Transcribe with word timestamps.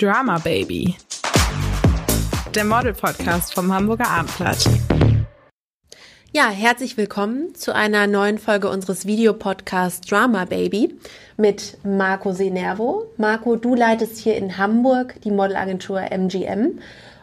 Drama 0.00 0.38
Baby. 0.38 0.96
Der 2.54 2.64
Model-Podcast 2.64 3.52
vom 3.52 3.70
Hamburger 3.70 4.08
Abendblatt. 4.08 4.64
Ja, 6.32 6.48
herzlich 6.48 6.96
willkommen 6.96 7.54
zu 7.54 7.74
einer 7.74 8.06
neuen 8.06 8.38
Folge 8.38 8.70
unseres 8.70 9.04
Videopodcasts 9.04 10.08
Drama 10.08 10.46
Baby 10.46 10.94
mit 11.36 11.76
Marco 11.84 12.32
Senervo. 12.32 13.10
Marco, 13.18 13.56
du 13.56 13.74
leitest 13.74 14.16
hier 14.16 14.36
in 14.36 14.56
Hamburg 14.56 15.20
die 15.20 15.30
Modelagentur 15.30 16.00
MGM 16.10 16.78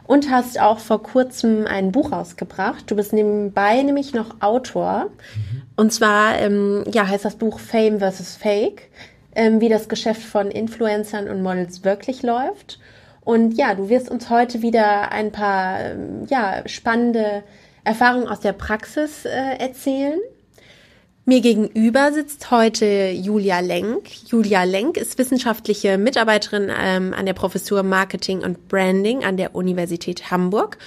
und 0.05 0.29
hast 0.29 0.59
auch 0.59 0.77
vor 0.77 1.01
kurzem 1.01 1.65
ein 1.65 1.91
Buch 1.91 2.11
rausgebracht. 2.11 2.91
Du 2.91 2.95
bist 2.95 3.11
nebenbei 3.11 3.81
nämlich 3.81 4.13
noch 4.13 4.39
Autor. 4.39 5.05
Mhm. 5.05 5.61
Und 5.77 5.93
zwar 5.93 6.37
ähm, 6.37 6.83
ja, 6.91 7.07
heißt 7.07 7.25
das 7.25 7.37
Buch 7.37 7.59
Fame 7.59 7.99
vs. 7.99 8.35
Fake 8.35 8.91
ähm, 9.37 9.61
wie 9.61 9.69
das 9.69 9.87
Geschäft 9.87 10.23
von 10.23 10.51
Influencern 10.51 11.29
und 11.29 11.41
Models 11.41 11.85
wirklich 11.85 12.23
läuft. 12.23 12.79
Und 13.21 13.53
ja, 13.57 13.75
du 13.75 13.87
wirst 13.87 14.09
uns 14.09 14.29
heute 14.29 14.61
wieder 14.61 15.11
ein 15.11 15.31
paar 15.31 15.79
ähm, 15.79 16.25
ja, 16.27 16.67
spannende 16.67 17.43
Erfahrungen 17.83 18.27
aus 18.27 18.39
der 18.39 18.53
Praxis 18.53 19.25
äh, 19.25 19.57
erzählen. 19.59 20.19
Mir 21.25 21.41
gegenüber 21.41 22.13
sitzt 22.13 22.51
heute 22.51 23.11
Julia 23.11 23.59
Lenk. 23.59 24.09
Julia 24.27 24.63
Lenk 24.63 24.97
ist 24.97 25.17
wissenschaftliche 25.17 25.97
Mitarbeiterin 25.97 26.71
ähm, 26.75 27.13
an 27.13 27.25
der 27.25 27.33
Professur 27.33 27.83
Marketing 27.83 28.39
und 28.39 28.69
Branding 28.69 29.23
an 29.23 29.37
der 29.37 29.53
Universität 29.53 30.31
Hamburg 30.31 30.77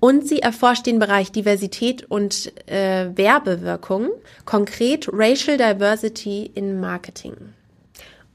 und 0.00 0.28
sie 0.28 0.40
erforscht 0.40 0.86
den 0.86 0.98
Bereich 0.98 1.32
Diversität 1.32 2.04
und 2.10 2.52
äh, 2.68 3.16
Werbewirkung, 3.16 4.10
konkret 4.44 5.08
Racial 5.12 5.56
Diversity 5.56 6.50
in 6.54 6.80
Marketing. 6.80 7.34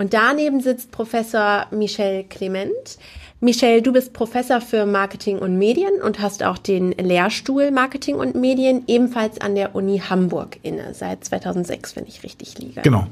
Und 0.02 0.16
daneben 0.16 0.62
sitzt 0.62 0.90
Professor 0.90 1.68
Michel 1.70 2.24
Clement. 2.24 2.98
Michel, 3.40 3.84
du 3.84 3.94
bist 3.94 4.14
Professor 4.14 4.60
für 4.60 4.88
Marketing 4.88 5.38
und 5.38 5.60
Medien 5.60 6.02
und 6.02 6.20
hast 6.20 6.42
auch 6.42 6.58
den 6.58 6.92
Lehrstuhl 6.94 7.70
Marketing 7.70 8.16
und 8.16 8.34
Medien 8.34 8.82
ebenfalls 8.88 9.40
an 9.40 9.54
der 9.54 9.76
Uni 9.76 10.00
Hamburg 10.00 10.58
inne, 10.64 10.96
seit 10.96 11.24
2006, 11.24 11.96
wenn 11.96 12.08
ich 12.08 12.24
richtig 12.24 12.58
liege. 12.58 12.82
Genau. 12.82 13.06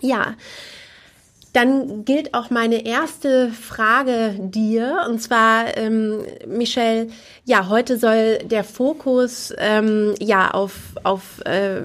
Ja, 0.00 0.36
dann 1.52 2.04
gilt 2.04 2.34
auch 2.34 2.50
meine 2.50 2.86
erste 2.86 3.50
Frage 3.50 4.34
dir. 4.38 5.06
Und 5.08 5.20
zwar, 5.20 5.76
ähm, 5.76 6.24
Michelle, 6.46 7.08
ja, 7.44 7.68
heute 7.68 7.98
soll 7.98 8.38
der 8.38 8.62
Fokus 8.62 9.52
ähm, 9.58 10.14
ja 10.20 10.52
auf, 10.52 10.72
auf 11.02 11.44
äh, 11.44 11.80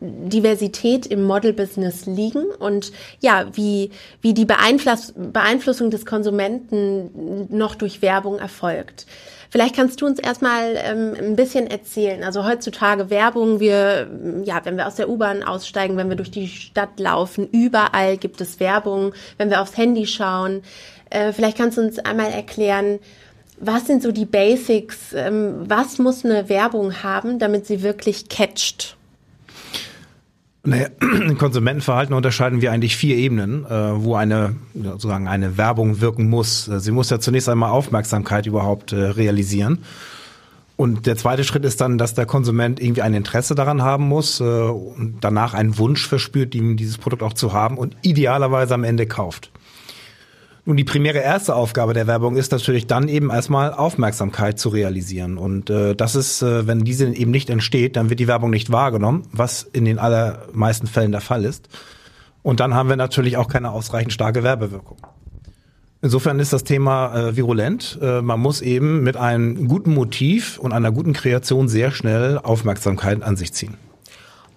Diversität 0.00 1.06
im 1.06 1.24
Model-Business 1.24 2.06
liegen 2.06 2.44
und 2.58 2.92
ja, 3.20 3.46
wie, 3.52 3.90
wie 4.22 4.32
die 4.32 4.46
Beeinfluss 4.46 5.12
Beeinflussung 5.16 5.90
des 5.90 6.06
Konsumenten 6.06 7.46
noch 7.50 7.74
durch 7.74 8.02
Werbung 8.02 8.38
erfolgt. 8.38 9.06
Vielleicht 9.50 9.74
kannst 9.74 10.00
du 10.00 10.06
uns 10.06 10.20
erstmal 10.20 10.76
ähm, 10.76 11.14
ein 11.18 11.36
bisschen 11.36 11.66
erzählen. 11.66 12.22
Also 12.22 12.46
heutzutage 12.46 13.10
Werbung, 13.10 13.58
wir, 13.58 14.08
ja, 14.44 14.60
wenn 14.64 14.76
wir 14.76 14.86
aus 14.86 14.94
der 14.94 15.08
U-Bahn 15.08 15.42
aussteigen, 15.42 15.96
wenn 15.96 16.08
wir 16.08 16.16
durch 16.16 16.30
die 16.30 16.46
Stadt 16.46 17.00
laufen, 17.00 17.48
überall 17.50 18.16
gibt 18.16 18.40
es 18.40 18.60
Werbung, 18.60 19.12
wenn 19.38 19.50
wir 19.50 19.60
aufs 19.60 19.76
Handy 19.76 20.06
schauen. 20.06 20.62
Äh, 21.10 21.32
vielleicht 21.32 21.56
kannst 21.56 21.78
du 21.78 21.82
uns 21.82 21.98
einmal 21.98 22.30
erklären, 22.30 23.00
was 23.58 23.86
sind 23.86 24.02
so 24.02 24.12
die 24.12 24.24
Basics? 24.24 25.12
Ähm, 25.14 25.64
was 25.68 25.98
muss 25.98 26.24
eine 26.24 26.48
Werbung 26.48 27.02
haben, 27.02 27.38
damit 27.40 27.66
sie 27.66 27.82
wirklich 27.82 28.28
catcht? 28.28 28.96
Naja, 30.62 30.88
im 31.00 31.38
Konsumentenverhalten 31.38 32.14
unterscheiden 32.14 32.60
wir 32.60 32.70
eigentlich 32.70 32.96
vier 32.96 33.16
Ebenen, 33.16 33.64
äh, 33.64 33.70
wo 33.70 34.14
eine 34.14 34.56
sozusagen 34.74 35.26
eine 35.26 35.56
Werbung 35.56 36.00
wirken 36.00 36.28
muss. 36.28 36.68
Äh, 36.68 36.80
sie 36.80 36.90
muss 36.90 37.08
ja 37.10 37.18
zunächst 37.18 37.48
einmal 37.48 37.70
Aufmerksamkeit 37.70 38.46
überhaupt 38.46 38.92
äh, 38.92 38.96
realisieren. 38.96 39.78
Und 40.76 41.06
der 41.06 41.16
zweite 41.16 41.44
Schritt 41.44 41.64
ist 41.64 41.80
dann, 41.80 41.98
dass 41.98 42.14
der 42.14 42.24
Konsument 42.24 42.80
irgendwie 42.80 43.02
ein 43.02 43.12
Interesse 43.12 43.54
daran 43.54 43.82
haben 43.82 44.08
muss 44.08 44.40
und 44.40 45.18
danach 45.20 45.52
einen 45.52 45.76
Wunsch 45.76 46.08
verspürt, 46.08 46.54
ihm 46.54 46.78
dieses 46.78 46.96
Produkt 46.96 47.22
auch 47.22 47.34
zu 47.34 47.52
haben 47.52 47.76
und 47.76 47.94
idealerweise 48.00 48.72
am 48.72 48.84
Ende 48.84 49.04
kauft. 49.04 49.50
Nun, 50.66 50.76
die 50.76 50.84
primäre 50.84 51.18
erste 51.18 51.54
Aufgabe 51.54 51.94
der 51.94 52.06
Werbung 52.06 52.36
ist 52.36 52.52
natürlich 52.52 52.86
dann 52.86 53.08
eben 53.08 53.30
erstmal 53.30 53.72
Aufmerksamkeit 53.72 54.58
zu 54.58 54.68
realisieren. 54.68 55.38
Und 55.38 55.70
äh, 55.70 55.94
das 55.94 56.14
ist, 56.14 56.42
äh, 56.42 56.66
wenn 56.66 56.84
diese 56.84 57.06
eben 57.06 57.30
nicht 57.30 57.48
entsteht, 57.48 57.96
dann 57.96 58.10
wird 58.10 58.20
die 58.20 58.28
Werbung 58.28 58.50
nicht 58.50 58.70
wahrgenommen, 58.70 59.22
was 59.32 59.62
in 59.62 59.84
den 59.84 59.98
allermeisten 59.98 60.86
Fällen 60.86 61.12
der 61.12 61.22
Fall 61.22 61.44
ist. 61.44 61.68
Und 62.42 62.60
dann 62.60 62.74
haben 62.74 62.88
wir 62.88 62.96
natürlich 62.96 63.36
auch 63.36 63.48
keine 63.48 63.70
ausreichend 63.70 64.12
starke 64.12 64.42
Werbewirkung. 64.42 64.98
Insofern 66.02 66.40
ist 66.40 66.52
das 66.52 66.64
Thema 66.64 67.14
äh, 67.14 67.36
virulent. 67.36 67.98
Äh, 68.00 68.22
man 68.22 68.40
muss 68.40 68.62
eben 68.62 69.02
mit 69.02 69.16
einem 69.16 69.68
guten 69.68 69.92
Motiv 69.92 70.58
und 70.58 70.72
einer 70.72 70.92
guten 70.92 71.12
Kreation 71.12 71.68
sehr 71.68 71.90
schnell 71.90 72.38
Aufmerksamkeit 72.38 73.22
an 73.22 73.36
sich 73.36 73.52
ziehen. 73.52 73.76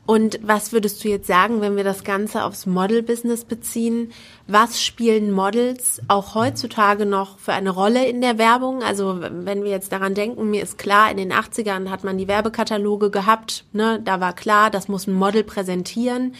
Und 0.05 0.39
was 0.43 0.73
würdest 0.73 1.01
du 1.03 1.07
jetzt 1.07 1.27
sagen, 1.27 1.61
wenn 1.61 1.77
wir 1.77 1.85
das 1.85 2.03
Ganze 2.03 2.43
aufs 2.43 2.65
Model-Business 2.65 3.45
beziehen? 3.45 4.11
Was 4.47 4.83
spielen 4.83 5.31
Models 5.31 6.01
auch 6.09 6.35
heutzutage 6.35 7.05
noch 7.05 7.39
für 7.39 7.53
eine 7.53 7.69
Rolle 7.69 8.05
in 8.05 8.19
der 8.19 8.37
Werbung? 8.37 8.83
Also 8.83 9.19
wenn 9.21 9.63
wir 9.63 9.71
jetzt 9.71 9.93
daran 9.93 10.13
denken, 10.13 10.49
mir 10.49 10.61
ist 10.61 10.77
klar, 10.77 11.09
in 11.09 11.15
den 11.15 11.31
80ern 11.31 11.89
hat 11.89 12.03
man 12.03 12.17
die 12.17 12.27
Werbekataloge 12.27 13.11
gehabt, 13.11 13.63
ne? 13.71 14.01
da 14.03 14.19
war 14.19 14.33
klar, 14.33 14.69
das 14.69 14.89
muss 14.89 15.07
ein 15.07 15.13
Model 15.13 15.45
präsentieren. 15.45 16.35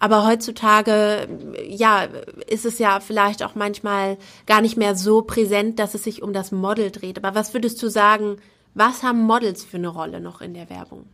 Aber 0.00 0.26
heutzutage, 0.26 1.28
ja, 1.68 2.08
ist 2.48 2.66
es 2.66 2.80
ja 2.80 2.98
vielleicht 2.98 3.44
auch 3.44 3.54
manchmal 3.54 4.18
gar 4.46 4.60
nicht 4.60 4.76
mehr 4.76 4.96
so 4.96 5.22
präsent, 5.22 5.78
dass 5.78 5.94
es 5.94 6.02
sich 6.02 6.22
um 6.22 6.32
das 6.32 6.50
Model 6.50 6.90
dreht. 6.90 7.18
Aber 7.18 7.38
was 7.38 7.54
würdest 7.54 7.80
du 7.82 7.88
sagen, 7.88 8.38
was 8.74 9.04
haben 9.04 9.22
Models 9.22 9.64
für 9.64 9.78
eine 9.78 9.88
Rolle 9.88 10.20
noch 10.20 10.40
in 10.40 10.54
der 10.54 10.68
Werbung? 10.68 11.06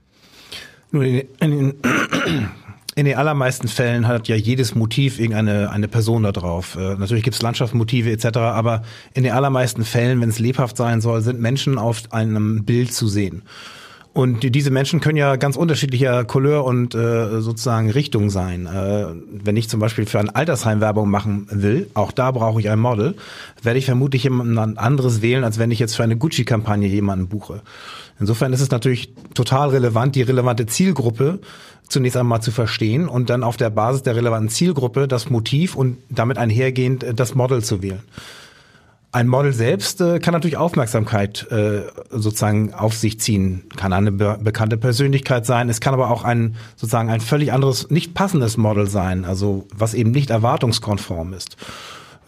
Nur 0.92 1.04
in, 1.04 1.26
in, 1.40 1.74
in 2.94 3.06
den 3.06 3.16
allermeisten 3.16 3.66
Fällen 3.66 4.06
hat 4.06 4.28
ja 4.28 4.36
jedes 4.36 4.74
Motiv 4.74 5.18
irgendeine 5.18 5.70
eine 5.70 5.88
Person 5.88 6.22
da 6.22 6.32
drauf. 6.32 6.76
Äh, 6.76 6.96
natürlich 6.96 7.24
gibt 7.24 7.34
es 7.34 7.42
Landschaftsmotive 7.42 8.10
etc., 8.10 8.36
aber 8.36 8.82
in 9.14 9.24
den 9.24 9.32
allermeisten 9.32 9.84
Fällen, 9.84 10.20
wenn 10.20 10.28
es 10.28 10.38
lebhaft 10.38 10.76
sein 10.76 11.00
soll, 11.00 11.22
sind 11.22 11.40
Menschen 11.40 11.78
auf 11.78 12.02
einem 12.12 12.64
Bild 12.64 12.92
zu 12.92 13.08
sehen. 13.08 13.42
Und 14.14 14.42
die, 14.42 14.50
diese 14.50 14.70
Menschen 14.70 15.00
können 15.00 15.16
ja 15.16 15.36
ganz 15.36 15.56
unterschiedlicher 15.56 16.24
Couleur 16.24 16.66
und 16.66 16.94
äh, 16.94 17.40
sozusagen 17.40 17.90
Richtung 17.90 18.28
sein. 18.28 18.66
Äh, 18.66 19.06
wenn 19.42 19.56
ich 19.56 19.70
zum 19.70 19.80
Beispiel 19.80 20.04
für 20.04 20.20
ein 20.20 20.28
Altersheim 20.28 20.82
Werbung 20.82 21.08
machen 21.08 21.46
will, 21.50 21.88
auch 21.94 22.12
da 22.12 22.30
brauche 22.30 22.60
ich 22.60 22.68
ein 22.68 22.78
Model, 22.78 23.14
werde 23.62 23.78
ich 23.78 23.86
vermutlich 23.86 24.24
jemand 24.24 24.78
anderes 24.78 25.22
wählen, 25.22 25.44
als 25.44 25.58
wenn 25.58 25.70
ich 25.70 25.78
jetzt 25.78 25.96
für 25.96 26.02
eine 26.02 26.16
Gucci-Kampagne 26.18 26.88
jemanden 26.88 27.28
buche. 27.28 27.62
Insofern 28.22 28.52
ist 28.52 28.60
es 28.60 28.70
natürlich 28.70 29.12
total 29.34 29.70
relevant, 29.70 30.14
die 30.14 30.22
relevante 30.22 30.64
Zielgruppe 30.66 31.40
zunächst 31.88 32.16
einmal 32.16 32.40
zu 32.40 32.52
verstehen 32.52 33.08
und 33.08 33.30
dann 33.30 33.42
auf 33.42 33.56
der 33.56 33.68
Basis 33.68 34.04
der 34.04 34.14
relevanten 34.14 34.48
Zielgruppe 34.48 35.08
das 35.08 35.28
Motiv 35.28 35.74
und 35.74 35.98
damit 36.08 36.38
einhergehend 36.38 37.02
äh, 37.02 37.14
das 37.14 37.34
Model 37.34 37.64
zu 37.64 37.82
wählen. 37.82 38.00
Ein 39.10 39.26
Model 39.26 39.52
selbst 39.52 40.00
äh, 40.00 40.20
kann 40.20 40.34
natürlich 40.34 40.56
Aufmerksamkeit 40.56 41.50
äh, 41.50 41.82
sozusagen 42.10 42.72
auf 42.74 42.94
sich 42.94 43.18
ziehen, 43.18 43.64
kann 43.74 43.92
eine 43.92 44.12
be 44.12 44.38
bekannte 44.40 44.76
Persönlichkeit 44.76 45.44
sein. 45.44 45.68
Es 45.68 45.80
kann 45.80 45.92
aber 45.92 46.08
auch 46.08 46.22
ein 46.22 46.54
sozusagen 46.76 47.10
ein 47.10 47.20
völlig 47.20 47.52
anderes, 47.52 47.90
nicht 47.90 48.14
passendes 48.14 48.56
Model 48.56 48.86
sein, 48.86 49.24
also 49.24 49.66
was 49.74 49.94
eben 49.94 50.12
nicht 50.12 50.30
erwartungskonform 50.30 51.32
ist. 51.32 51.56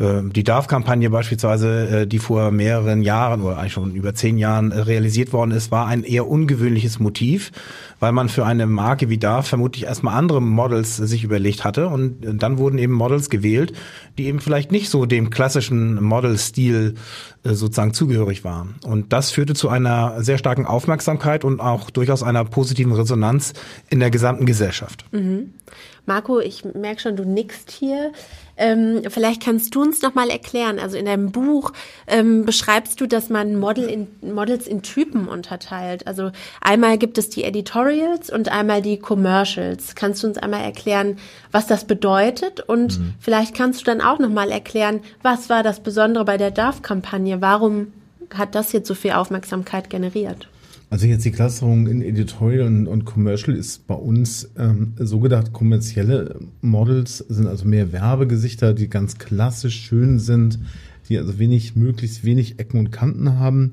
Ähm, 0.00 0.32
die 0.32 0.42
DARF-Kampagne 0.42 1.08
beispielsweise, 1.08 2.02
äh, 2.02 2.06
die 2.06 2.18
vor 2.18 2.50
mehreren 2.50 3.02
Jahren 3.02 3.42
oder 3.42 3.58
eigentlich 3.58 3.74
schon 3.74 3.94
über 3.94 4.14
zehn 4.14 4.38
Jahren 4.38 4.72
äh, 4.72 4.80
realisiert 4.80 5.32
worden 5.32 5.52
ist, 5.52 5.70
war 5.70 5.86
ein 5.86 6.02
eher 6.02 6.26
ungewöhnliches 6.26 6.98
Motiv, 6.98 7.52
weil 8.00 8.10
man 8.10 8.28
für 8.28 8.44
eine 8.44 8.66
Marke 8.66 9.08
wie 9.08 9.18
DARF 9.18 9.46
vermutlich 9.46 9.84
erstmal 9.84 10.16
andere 10.16 10.42
Models 10.42 10.96
sich 10.96 11.22
überlegt 11.22 11.64
hatte 11.64 11.88
und 11.88 12.42
dann 12.42 12.58
wurden 12.58 12.78
eben 12.78 12.92
Models 12.92 13.30
gewählt, 13.30 13.72
die 14.18 14.26
eben 14.26 14.40
vielleicht 14.40 14.72
nicht 14.72 14.88
so 14.88 15.06
dem 15.06 15.30
klassischen 15.30 16.02
Model-Stil 16.02 16.94
äh, 17.44 17.52
sozusagen 17.52 17.94
zugehörig 17.94 18.42
waren. 18.42 18.74
Und 18.84 19.12
das 19.12 19.30
führte 19.30 19.54
zu 19.54 19.68
einer 19.68 20.22
sehr 20.22 20.38
starken 20.38 20.66
Aufmerksamkeit 20.66 21.44
und 21.44 21.60
auch 21.60 21.90
durchaus 21.90 22.24
einer 22.24 22.44
positiven 22.44 22.92
Resonanz 22.92 23.52
in 23.90 24.00
der 24.00 24.10
gesamten 24.10 24.44
Gesellschaft. 24.44 25.04
Mhm. 25.12 25.52
Marco, 26.06 26.38
ich 26.40 26.64
merke 26.74 27.00
schon, 27.00 27.16
du 27.16 27.24
nickst 27.24 27.70
hier. 27.70 28.12
Ähm, 28.56 29.02
vielleicht 29.08 29.42
kannst 29.42 29.74
du 29.74 29.82
uns 29.82 30.02
noch 30.02 30.14
mal 30.14 30.30
erklären. 30.30 30.78
Also 30.78 30.96
in 30.96 31.06
deinem 31.06 31.32
Buch 31.32 31.72
ähm, 32.06 32.44
beschreibst 32.44 33.00
du, 33.00 33.06
dass 33.06 33.28
man 33.28 33.56
Model 33.56 33.84
in, 33.84 34.08
Models 34.22 34.66
in 34.66 34.82
Typen 34.82 35.28
unterteilt. 35.28 36.06
Also 36.06 36.30
einmal 36.60 36.98
gibt 36.98 37.18
es 37.18 37.30
die 37.30 37.44
Editorials 37.44 38.30
und 38.30 38.50
einmal 38.50 38.82
die 38.82 38.98
Commercials. 38.98 39.94
Kannst 39.94 40.22
du 40.22 40.28
uns 40.28 40.38
einmal 40.38 40.62
erklären, 40.62 41.18
was 41.50 41.66
das 41.66 41.84
bedeutet? 41.84 42.60
Und 42.60 42.98
mhm. 42.98 43.14
vielleicht 43.18 43.54
kannst 43.54 43.80
du 43.80 43.84
dann 43.84 44.00
auch 44.00 44.18
noch 44.18 44.30
mal 44.30 44.50
erklären, 44.50 45.00
was 45.22 45.48
war 45.48 45.62
das 45.62 45.80
Besondere 45.80 46.24
bei 46.24 46.36
der 46.36 46.50
DARF-Kampagne? 46.50 47.40
Warum 47.40 47.92
hat 48.32 48.54
das 48.54 48.72
jetzt 48.72 48.88
so 48.88 48.94
viel 48.94 49.12
Aufmerksamkeit 49.12 49.90
generiert? 49.90 50.48
Also 50.94 51.08
jetzt 51.08 51.24
die 51.24 51.32
Klassung 51.32 51.88
in 51.88 52.02
Editorial 52.02 52.68
und, 52.68 52.86
und 52.86 53.04
Commercial 53.04 53.56
ist 53.56 53.88
bei 53.88 53.96
uns 53.96 54.48
ähm, 54.56 54.92
so 54.96 55.18
gedacht, 55.18 55.52
kommerzielle 55.52 56.38
Models 56.60 57.18
sind 57.18 57.48
also 57.48 57.66
mehr 57.66 57.90
Werbegesichter, 57.90 58.74
die 58.74 58.88
ganz 58.88 59.18
klassisch 59.18 59.74
schön 59.74 60.20
sind, 60.20 60.60
die 61.08 61.18
also 61.18 61.40
wenig, 61.40 61.74
möglichst 61.74 62.22
wenig 62.22 62.60
Ecken 62.60 62.78
und 62.78 62.92
Kanten 62.92 63.40
haben, 63.40 63.72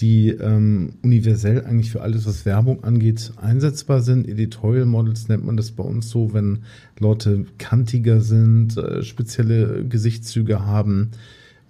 die 0.00 0.30
ähm, 0.30 0.94
universell 1.04 1.64
eigentlich 1.64 1.92
für 1.92 2.02
alles, 2.02 2.26
was 2.26 2.44
Werbung 2.44 2.82
angeht, 2.82 3.30
einsetzbar 3.36 4.02
sind. 4.02 4.28
Editorial 4.28 4.86
Models 4.86 5.28
nennt 5.28 5.44
man 5.44 5.56
das 5.56 5.70
bei 5.70 5.84
uns 5.84 6.10
so, 6.10 6.34
wenn 6.34 6.64
Leute 6.98 7.46
kantiger 7.58 8.20
sind, 8.20 8.76
äh, 8.76 9.04
spezielle 9.04 9.84
Gesichtszüge 9.84 10.66
haben, 10.66 11.12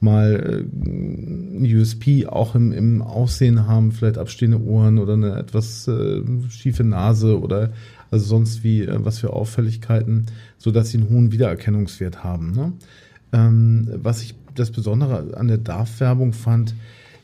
mal 0.01 0.65
äh, 1.65 1.75
USP 1.75 2.27
auch 2.27 2.55
im, 2.55 2.73
im 2.73 3.03
Aussehen 3.03 3.67
haben, 3.67 3.93
vielleicht 3.93 4.19
abstehende 4.19 4.63
Ohren 4.63 4.99
oder 4.99 5.15
eine 5.15 5.37
etwas 5.37 5.89
äh, 5.89 6.23
schiefe 6.51 6.85
Nase 6.85 7.41
oder 7.41 7.73
also 8.11 8.27
sonst 8.27 8.63
wie 8.63 8.83
äh, 8.83 9.05
was 9.05 9.19
für 9.19 9.33
Auffälligkeiten, 9.33 10.27
so 10.59 10.71
dass 10.71 10.91
sie 10.91 10.99
einen 10.99 11.11
hohen 11.11 11.33
Wiedererkennungswert 11.33 12.25
haben. 12.25 12.53
Ne? 12.53 12.73
Ähm, 13.33 13.89
was 13.95 14.23
ich 14.23 14.35
das 14.55 14.71
Besondere 14.71 15.37
an 15.37 15.49
der 15.49 15.59
DARF-Werbung 15.59 16.33
fand, 16.33 16.75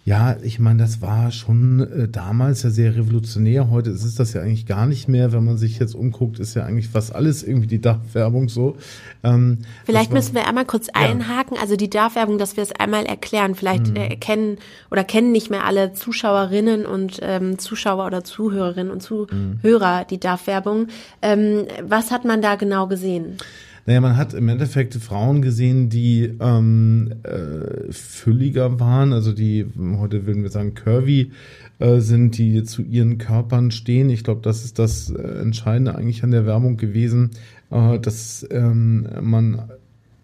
ja, 0.04 0.36
ich 0.42 0.58
meine, 0.58 0.82
das 0.82 1.00
war 1.00 1.30
schon 1.30 1.80
äh, 1.80 2.08
damals 2.08 2.64
ja 2.64 2.70
sehr 2.70 2.96
revolutionär. 2.96 3.70
Heute 3.70 3.90
ist 3.90 4.02
es 4.02 4.16
das 4.16 4.32
ja 4.32 4.40
eigentlich 4.40 4.66
gar 4.66 4.86
nicht 4.86 5.06
mehr. 5.06 5.32
Wenn 5.32 5.44
man 5.44 5.58
sich 5.58 5.78
jetzt 5.78 5.94
umguckt, 5.94 6.40
ist 6.40 6.54
ja 6.54 6.64
eigentlich 6.64 6.88
fast 6.88 7.14
alles 7.14 7.44
irgendwie 7.44 7.68
die 7.68 7.80
DAF-Werbung 7.80 8.48
so. 8.48 8.76
Ähm, 9.22 9.58
Vielleicht 9.84 10.10
war, 10.10 10.16
müssen 10.16 10.34
wir 10.34 10.48
einmal 10.48 10.64
kurz 10.64 10.88
ja. 10.88 10.94
einhaken. 10.94 11.56
Also 11.56 11.76
die 11.76 11.88
DAF-Werbung, 11.88 12.38
dass 12.38 12.56
wir 12.56 12.64
es 12.64 12.72
einmal 12.72 13.06
erklären. 13.06 13.54
Vielleicht 13.54 13.88
hm. 13.88 13.96
äh, 13.96 14.16
kennen 14.16 14.58
oder 14.90 15.04
kennen 15.04 15.30
nicht 15.30 15.50
mehr 15.50 15.64
alle 15.64 15.92
Zuschauerinnen 15.92 16.84
und 16.84 17.20
ähm, 17.22 17.60
Zuschauer 17.60 18.04
oder 18.04 18.24
Zuhörerinnen 18.24 18.92
und 18.92 19.02
Zuhörer 19.04 20.00
hm. 20.00 20.06
die 20.10 20.18
DAF-Werbung. 20.18 20.88
Ähm, 21.22 21.66
was 21.80 22.10
hat 22.10 22.24
man 22.24 22.42
da 22.42 22.56
genau 22.56 22.88
gesehen? 22.88 23.36
Naja, 23.84 24.00
man 24.00 24.16
hat 24.16 24.32
im 24.32 24.48
Endeffekt 24.48 24.94
Frauen 24.94 25.42
gesehen, 25.42 25.88
die 25.88 26.32
ähm, 26.40 27.12
äh, 27.24 27.92
fülliger 27.92 28.78
waren, 28.78 29.12
also 29.12 29.32
die, 29.32 29.66
heute 29.96 30.24
würden 30.24 30.44
wir 30.44 30.50
sagen, 30.50 30.74
curvy 30.74 31.32
äh, 31.80 31.98
sind, 31.98 32.38
die 32.38 32.62
zu 32.62 32.82
ihren 32.82 33.18
Körpern 33.18 33.72
stehen. 33.72 34.08
Ich 34.08 34.22
glaube, 34.22 34.40
das 34.42 34.64
ist 34.64 34.78
das 34.78 35.10
äh, 35.10 35.20
Entscheidende 35.20 35.96
eigentlich 35.96 36.22
an 36.22 36.30
der 36.30 36.46
Werbung 36.46 36.76
gewesen, 36.76 37.30
äh, 37.70 37.98
dass 37.98 38.46
ähm, 38.52 39.08
man 39.20 39.62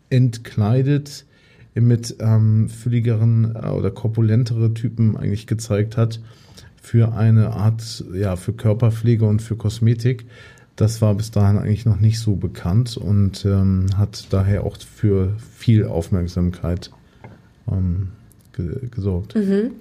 entkleidet 0.08 1.24
mit 1.74 2.16
ähm, 2.20 2.68
fülligeren 2.68 3.56
äh, 3.56 3.68
oder 3.70 3.90
korpulentere 3.90 4.72
Typen 4.72 5.16
eigentlich 5.16 5.48
gezeigt 5.48 5.96
hat 5.96 6.20
für 6.80 7.14
eine 7.14 7.50
Art, 7.50 8.04
ja, 8.14 8.36
für 8.36 8.52
Körperpflege 8.52 9.24
und 9.24 9.42
für 9.42 9.56
Kosmetik. 9.56 10.26
Das 10.78 11.02
war 11.02 11.12
bis 11.16 11.32
dahin 11.32 11.58
eigentlich 11.58 11.86
noch 11.86 11.98
nicht 11.98 12.20
so 12.20 12.36
bekannt 12.36 12.96
und 12.96 13.44
ähm, 13.44 13.86
hat 13.96 14.28
daher 14.30 14.62
auch 14.62 14.76
für 14.76 15.34
viel 15.56 15.84
Aufmerksamkeit 15.84 16.92
ähm, 17.68 18.10
ge 18.52 18.88
gesorgt. 18.88 19.34
Mhm. 19.34 19.72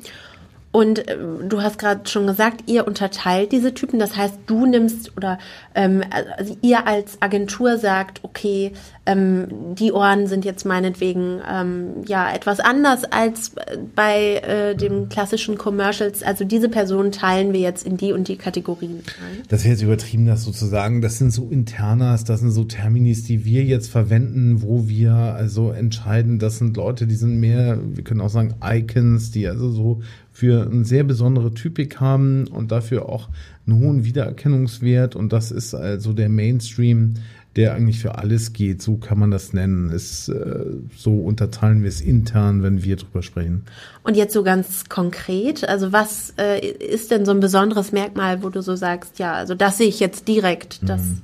Und 0.72 1.08
äh, 1.08 1.16
du 1.48 1.62
hast 1.62 1.78
gerade 1.78 2.10
schon 2.10 2.26
gesagt, 2.26 2.64
ihr 2.66 2.88
unterteilt 2.88 3.52
diese 3.52 3.76
Typen. 3.76 4.00
Das 4.00 4.18
heißt, 4.18 4.40
du 4.48 4.66
nimmst 4.66 5.16
oder 5.16 5.38
ähm, 5.76 6.04
also 6.36 6.58
ihr 6.64 6.88
als 6.88 7.22
Agentur 7.22 7.78
sagt, 7.78 8.24
okay, 8.24 8.74
ähm, 9.07 9.48
die 9.75 9.92
Ohren 9.92 10.27
sind 10.27 10.45
jetzt 10.45 10.65
meinetwegen 10.65 11.39
ähm, 11.50 12.04
ja 12.06 12.31
etwas 12.33 12.59
anders 12.59 13.06
als 13.06 13.54
bei 13.95 14.36
äh, 14.36 14.75
den 14.75 15.09
klassischen 15.09 15.57
Commercials. 15.57 16.21
Also 16.21 16.44
diese 16.44 16.69
Personen 16.69 17.12
teilen 17.12 17.54
wir 17.54 17.62
jetzt 17.62 17.88
in 17.88 17.98
die 17.98 18.12
und 18.12 18.27
die 18.27 18.36
Kategorien. 18.36 19.00
Das 19.48 19.63
wäre 19.63 19.74
jetzt 19.74 19.81
übertrieben, 19.81 20.25
das 20.25 20.44
sozusagen. 20.44 21.01
Das 21.01 21.18
sind 21.18 21.31
so 21.31 21.48
Internas, 21.50 22.25
das 22.25 22.42
sind 22.42 22.51
so 22.51 22.65
Terminis, 22.65 23.24
die 23.24 23.45
wir 23.45 23.63
jetzt 23.63 23.89
verwenden, 23.89 24.62
wo 24.62 24.88
wir 24.88 25.13
also 25.13 25.71
entscheiden, 25.71 26.38
das 26.38 26.57
sind 26.57 26.75
Leute, 26.75 27.07
die 27.07 27.15
sind 27.15 27.39
mehr, 27.39 27.80
wir 27.81 28.03
können 28.03 28.21
auch 28.21 28.30
sagen 28.30 28.56
Icons, 28.62 29.31
die 29.31 29.48
also 29.48 29.69
so 29.71 30.01
für 30.38 30.69
eine 30.69 30.86
sehr 30.86 31.03
besondere 31.03 31.51
Typik 31.51 32.00
haben 32.00 32.45
und 32.45 32.71
dafür 32.71 33.10
auch 33.10 33.30
einen 33.65 33.80
hohen 33.80 34.06
Wiedererkennungswert. 34.06 35.15
Und 35.15 35.33
das 35.33 35.50
ist 35.50 35.74
also 35.74 36.13
der 36.13 36.30
Mainstream, 36.30 37.15
der 37.57 37.74
eigentlich 37.74 38.00
für 38.00 38.18
alles 38.18 38.54
geht. 38.54 38.81
So 38.81 38.98
kann 38.98 39.19
man 39.19 39.31
das 39.31 39.51
nennen. 39.51 39.89
Ist, 39.89 40.30
äh, 40.30 40.65
so 40.95 41.15
unterteilen 41.15 41.81
wir 41.81 41.89
es 41.89 42.00
intern, 42.00 42.63
wenn 42.63 42.83
wir 42.83 42.95
drüber 42.95 43.24
sprechen. 43.24 43.63
Und 44.04 44.15
jetzt 44.15 44.33
so 44.33 44.44
ganz 44.44 44.88
konkret, 44.88 45.68
also 45.68 45.92
was 45.92 46.33
äh, 46.38 46.65
ist 46.65 47.12
denn 47.12 47.25
so 47.25 47.31
ein 47.31 47.39
besonderes 47.39 47.92
Merkmal, 47.92 48.44
wo 48.44 48.50
du 48.50 48.62
so 48.62 48.75
sagst, 48.75 49.19
ja, 49.19 49.33
also 49.33 49.56
das 49.56 49.80
sehe 49.80 49.88
ich 49.88 50.00
jetzt 50.00 50.27
direkt, 50.27 50.88
das. 50.88 51.01
Mhm 51.01 51.21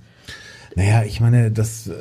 naja, 0.76 1.04
ich 1.04 1.22
meine, 1.22 1.52
das 1.52 1.88
äh, 1.88 1.94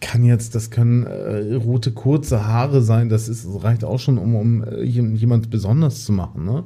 kann 0.00 0.24
jetzt, 0.24 0.54
das 0.54 0.70
können 0.70 1.04
äh, 1.04 1.54
rote 1.54 1.92
kurze 1.92 2.46
Haare 2.46 2.82
sein, 2.82 3.08
das 3.08 3.28
ist 3.28 3.46
reicht 3.62 3.82
auch 3.82 3.98
schon, 3.98 4.18
um, 4.18 4.34
um 4.34 4.64
äh, 4.64 4.82
jemand 4.82 5.48
besonders 5.48 6.04
zu 6.04 6.12
machen. 6.12 6.44
Ne? 6.44 6.64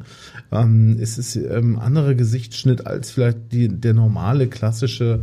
Ähm, 0.51 0.99
es 1.01 1.17
ist 1.17 1.37
ähm, 1.37 1.79
anderer 1.79 2.15
Gesichtsschnitt 2.15 2.87
als 2.87 3.13
vielleicht 3.13 3.53
die, 3.53 3.69
der 3.69 3.95
normale 3.95 4.49
klassische 4.49 5.21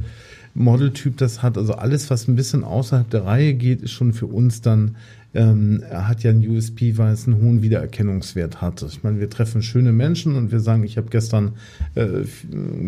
Modeltyp 0.55 1.17
das 1.17 1.43
hat. 1.43 1.57
Also 1.57 1.73
alles, 1.73 2.09
was 2.09 2.27
ein 2.27 2.35
bisschen 2.35 2.63
außerhalb 2.63 3.09
der 3.09 3.25
Reihe 3.25 3.53
geht, 3.53 3.81
ist 3.81 3.91
schon 3.91 4.13
für 4.13 4.25
uns 4.25 4.61
dann 4.61 4.95
ähm, 5.35 5.83
er 5.89 6.07
hat 6.07 6.23
ja 6.23 6.31
ein 6.31 6.47
USP, 6.47 6.97
weil 6.97 7.11
es 7.11 7.27
einen 7.27 7.41
hohen 7.41 7.61
Wiedererkennungswert 7.61 8.61
hat. 8.61 8.81
Ich 8.83 9.03
meine, 9.03 9.19
wir 9.19 9.29
treffen 9.29 9.61
schöne 9.61 9.91
Menschen 9.91 10.35
und 10.35 10.51
wir 10.53 10.61
sagen, 10.61 10.83
ich 10.83 10.95
habe 10.95 11.09
gestern 11.09 11.55
äh, 11.95 12.23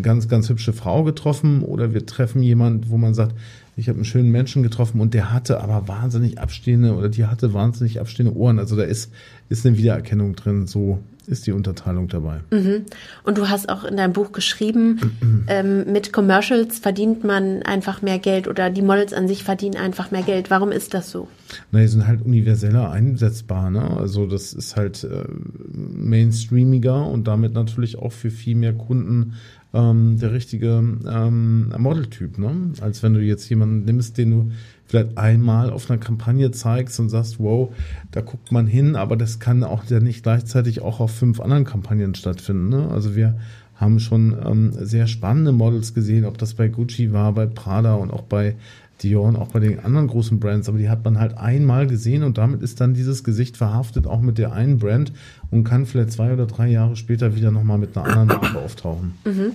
ganz, 0.00 0.28
ganz 0.28 0.48
hübsche 0.48 0.72
Frau 0.72 1.04
getroffen 1.04 1.62
oder 1.62 1.92
wir 1.92 2.06
treffen 2.06 2.42
jemand, 2.42 2.88
wo 2.88 2.96
man 2.96 3.12
sagt, 3.12 3.34
ich 3.76 3.88
habe 3.88 3.96
einen 3.96 4.06
schönen 4.06 4.30
Menschen 4.30 4.62
getroffen 4.62 5.00
und 5.00 5.12
der 5.12 5.30
hatte 5.30 5.60
aber 5.60 5.88
wahnsinnig 5.88 6.40
abstehende 6.40 6.94
oder 6.94 7.10
die 7.10 7.26
hatte 7.26 7.52
wahnsinnig 7.52 8.00
abstehende 8.00 8.34
Ohren. 8.34 8.58
Also 8.58 8.76
da 8.76 8.82
ist, 8.82 9.12
ist 9.50 9.66
eine 9.66 9.76
Wiedererkennung 9.76 10.34
drin. 10.34 10.66
So 10.66 11.00
ist 11.28 11.46
die 11.46 11.52
Unterteilung 11.52 12.08
dabei. 12.08 12.40
Mhm. 12.50 12.86
Und 13.24 13.38
du 13.38 13.48
hast 13.48 13.68
auch 13.68 13.84
in 13.84 13.96
deinem 13.96 14.12
Buch 14.12 14.32
geschrieben, 14.32 15.16
ähm, 15.48 15.92
mit 15.92 16.12
Commercials 16.12 16.78
verdient 16.78 17.24
man 17.24 17.62
einfach 17.62 18.02
mehr 18.02 18.18
Geld 18.18 18.48
oder 18.48 18.70
die 18.70 18.82
Models 18.82 19.12
an 19.12 19.28
sich 19.28 19.44
verdienen 19.44 19.76
einfach 19.76 20.10
mehr 20.10 20.22
Geld. 20.22 20.50
Warum 20.50 20.72
ist 20.72 20.94
das 20.94 21.10
so? 21.10 21.28
Na, 21.70 21.80
die 21.80 21.88
sind 21.88 22.06
halt 22.06 22.22
universeller 22.22 22.90
einsetzbar. 22.90 23.70
Ne? 23.70 23.96
Also 23.96 24.26
das 24.26 24.52
ist 24.52 24.76
halt 24.76 25.04
äh, 25.04 25.24
mainstreamiger 25.72 27.06
und 27.06 27.28
damit 27.28 27.54
natürlich 27.54 27.98
auch 27.98 28.12
für 28.12 28.30
viel 28.30 28.56
mehr 28.56 28.72
Kunden 28.72 29.34
ähm, 29.74 30.18
der 30.18 30.32
richtige 30.32 30.82
ähm, 31.08 31.72
Modeltyp. 31.76 32.38
Ne? 32.38 32.72
Als 32.80 33.02
wenn 33.02 33.14
du 33.14 33.20
jetzt 33.20 33.48
jemanden 33.48 33.84
nimmst, 33.84 34.18
den 34.18 34.30
du 34.30 34.50
vielleicht 34.88 35.18
einmal 35.18 35.70
auf 35.70 35.90
einer 35.90 36.00
Kampagne 36.00 36.50
zeigst 36.50 36.98
und 36.98 37.10
sagst, 37.10 37.38
wow, 37.38 37.72
da 38.10 38.22
guckt 38.22 38.50
man 38.50 38.66
hin, 38.66 38.96
aber 38.96 39.16
das 39.16 39.38
kann 39.38 39.62
auch 39.62 39.84
ja 39.84 40.00
nicht 40.00 40.22
gleichzeitig 40.22 40.80
auch 40.80 40.98
auf 40.98 41.14
fünf 41.14 41.40
anderen 41.40 41.64
Kampagnen 41.64 42.14
stattfinden. 42.14 42.70
Ne? 42.70 42.88
Also 42.90 43.14
wir 43.14 43.38
haben 43.76 44.00
schon 44.00 44.36
ähm, 44.44 44.72
sehr 44.72 45.06
spannende 45.06 45.52
Models 45.52 45.94
gesehen, 45.94 46.24
ob 46.24 46.38
das 46.38 46.54
bei 46.54 46.68
Gucci 46.68 47.12
war, 47.12 47.32
bei 47.32 47.46
Prada 47.46 47.94
und 47.94 48.10
auch 48.10 48.22
bei 48.22 48.56
Dior 49.02 49.28
und 49.28 49.36
auch 49.36 49.48
bei 49.48 49.60
den 49.60 49.80
anderen 49.80 50.08
großen 50.08 50.40
Brands, 50.40 50.68
aber 50.68 50.78
die 50.78 50.88
hat 50.88 51.04
man 51.04 51.18
halt 51.18 51.36
einmal 51.38 51.86
gesehen 51.86 52.22
und 52.22 52.38
damit 52.38 52.62
ist 52.62 52.80
dann 52.80 52.94
dieses 52.94 53.24
Gesicht 53.24 53.56
verhaftet 53.56 54.06
auch 54.06 54.20
mit 54.20 54.38
der 54.38 54.52
einen 54.52 54.78
Brand 54.78 55.12
und 55.50 55.64
kann 55.64 55.86
vielleicht 55.86 56.12
zwei 56.12 56.32
oder 56.32 56.46
drei 56.46 56.68
Jahre 56.68 56.96
später 56.96 57.34
wieder 57.34 57.50
nochmal 57.50 57.78
mit 57.78 57.96
einer 57.96 58.06
anderen 58.06 58.28
Marke 58.28 58.58
auftauchen. 58.58 59.14
Mhm. 59.24 59.52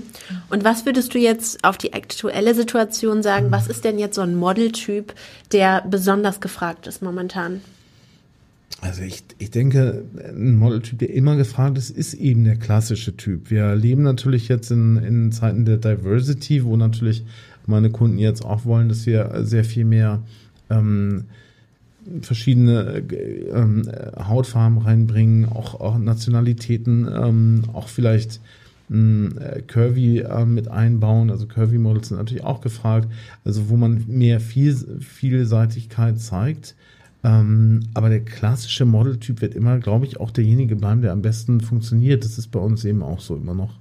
Und 0.50 0.64
was 0.64 0.86
würdest 0.86 1.14
du 1.14 1.20
jetzt 1.20 1.64
auf 1.64 1.78
die 1.78 1.94
aktuelle 1.94 2.56
Situation 2.56 3.22
sagen? 3.22 3.52
Was 3.52 3.68
ist 3.68 3.84
denn 3.84 4.00
jetzt 4.00 4.16
so 4.16 4.22
ein 4.22 4.36
Modeltyp, 4.36 5.14
der 5.52 5.84
besonders 5.90 6.40
gefragt 6.40 6.88
ist 6.88 7.02
momentan? 7.02 7.62
Also 8.82 9.02
ich, 9.02 9.24
ich 9.38 9.50
denke, 9.50 10.04
ein 10.18 10.56
Modeltyp, 10.56 11.00
der 11.00 11.14
immer 11.14 11.38
gefragt 11.38 11.78
ist, 11.78 11.90
ist 11.90 12.16
eben 12.16 12.44
der 12.44 12.58
klassische 12.58 13.16
Typ. 13.16 13.50
Wir 13.50 13.76
leben 13.76 14.04
natürlich 14.04 14.50
jetzt 14.50 14.72
in, 14.72 14.98
in 14.98 15.32
Zeiten 15.32 15.64
der 15.64 15.78
Diversity, 15.78 16.66
wo 16.66 16.76
natürlich 16.76 17.24
meine 17.68 17.90
Kunden 17.90 18.18
jetzt 18.18 18.44
auch 18.44 18.66
wollen, 18.66 18.90
dass 18.90 19.06
wir 19.06 19.32
sehr 19.44 19.64
viel 19.64 19.86
mehr 19.86 20.22
ähm, 20.70 21.26
verschiedene 22.22 23.04
äh, 23.10 23.50
ähm, 23.50 23.84
Hautfarben 24.18 24.80
reinbringen, 24.80 25.46
auch, 25.46 25.80
auch 25.80 25.98
Nationalitäten, 25.98 27.08
ähm, 27.08 27.64
auch 27.74 27.88
vielleicht 27.88 28.42
ähm, 28.92 29.34
Curvy 29.68 30.20
äh, 30.20 30.46
mit 30.46 30.68
einbauen. 30.68 31.30
Also 31.30 31.48
Curvy 31.48 31.78
Models 31.78 32.10
sind 32.10 32.18
natürlich 32.18 32.44
auch 32.44 32.62
gefragt. 32.62 33.08
Also 33.46 33.70
wo 33.70 33.78
man 33.78 34.06
mehr 34.08 34.40
viel, 34.40 34.76
Vielseitigkeit 35.00 36.20
zeigt. 36.20 36.76
Ähm, 37.24 37.84
aber 37.94 38.10
der 38.10 38.20
klassische 38.20 38.86
Modeltyp 38.86 39.42
wird 39.42 39.56
immer, 39.56 39.80
glaube 39.80 40.06
ich, 40.06 40.20
auch 40.20 40.32
derjenige 40.32 40.76
bleiben, 40.76 41.02
der 41.02 41.14
am 41.14 41.22
besten 41.22 41.62
funktioniert. 41.62 42.26
Das 42.26 42.38
ist 42.38 42.48
bei 42.48 42.60
uns 42.60 42.84
eben 42.84 43.02
auch 43.02 43.22
so 43.22 43.36
immer 43.36 43.54
noch. 43.54 43.76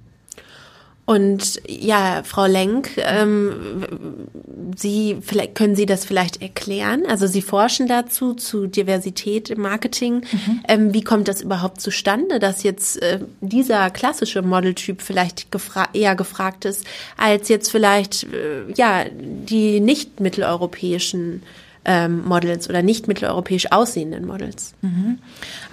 Und 1.05 1.61
ja, 1.67 2.21
Frau 2.23 2.45
Lenk, 2.45 2.91
ähm, 2.97 3.85
Sie 4.75 5.17
vielleicht 5.21 5.53
können 5.55 5.75
Sie 5.75 5.85
das 5.85 6.05
vielleicht 6.05 6.41
erklären? 6.41 7.03
Also 7.05 7.27
Sie 7.27 7.41
forschen 7.41 7.87
dazu 7.87 8.33
zu 8.33 8.67
Diversität 8.67 9.49
im 9.49 9.61
Marketing. 9.61 10.23
Mhm. 10.31 10.63
Ähm, 10.67 10.93
wie 10.93 11.03
kommt 11.03 11.27
das 11.27 11.41
überhaupt 11.41 11.81
zustande, 11.81 12.39
dass 12.39 12.63
jetzt 12.63 13.01
äh, 13.01 13.19
dieser 13.41 13.89
klassische 13.89 14.41
Modeltyp 14.41 15.01
vielleicht 15.01 15.51
gefra 15.51 15.89
eher 15.93 16.15
gefragt 16.15 16.63
ist 16.63 16.85
als 17.17 17.49
jetzt 17.49 17.69
vielleicht 17.69 18.23
äh, 18.23 18.71
ja 18.75 19.03
die 19.11 19.81
nicht 19.81 20.21
mitteleuropäischen 20.21 21.43
ähm, 21.85 22.25
Models 22.25 22.69
oder 22.69 22.81
nicht 22.81 23.07
mitteleuropäisch 23.07 23.71
aussehenden 23.71 24.25
Models? 24.25 24.73
Mhm. 24.81 25.19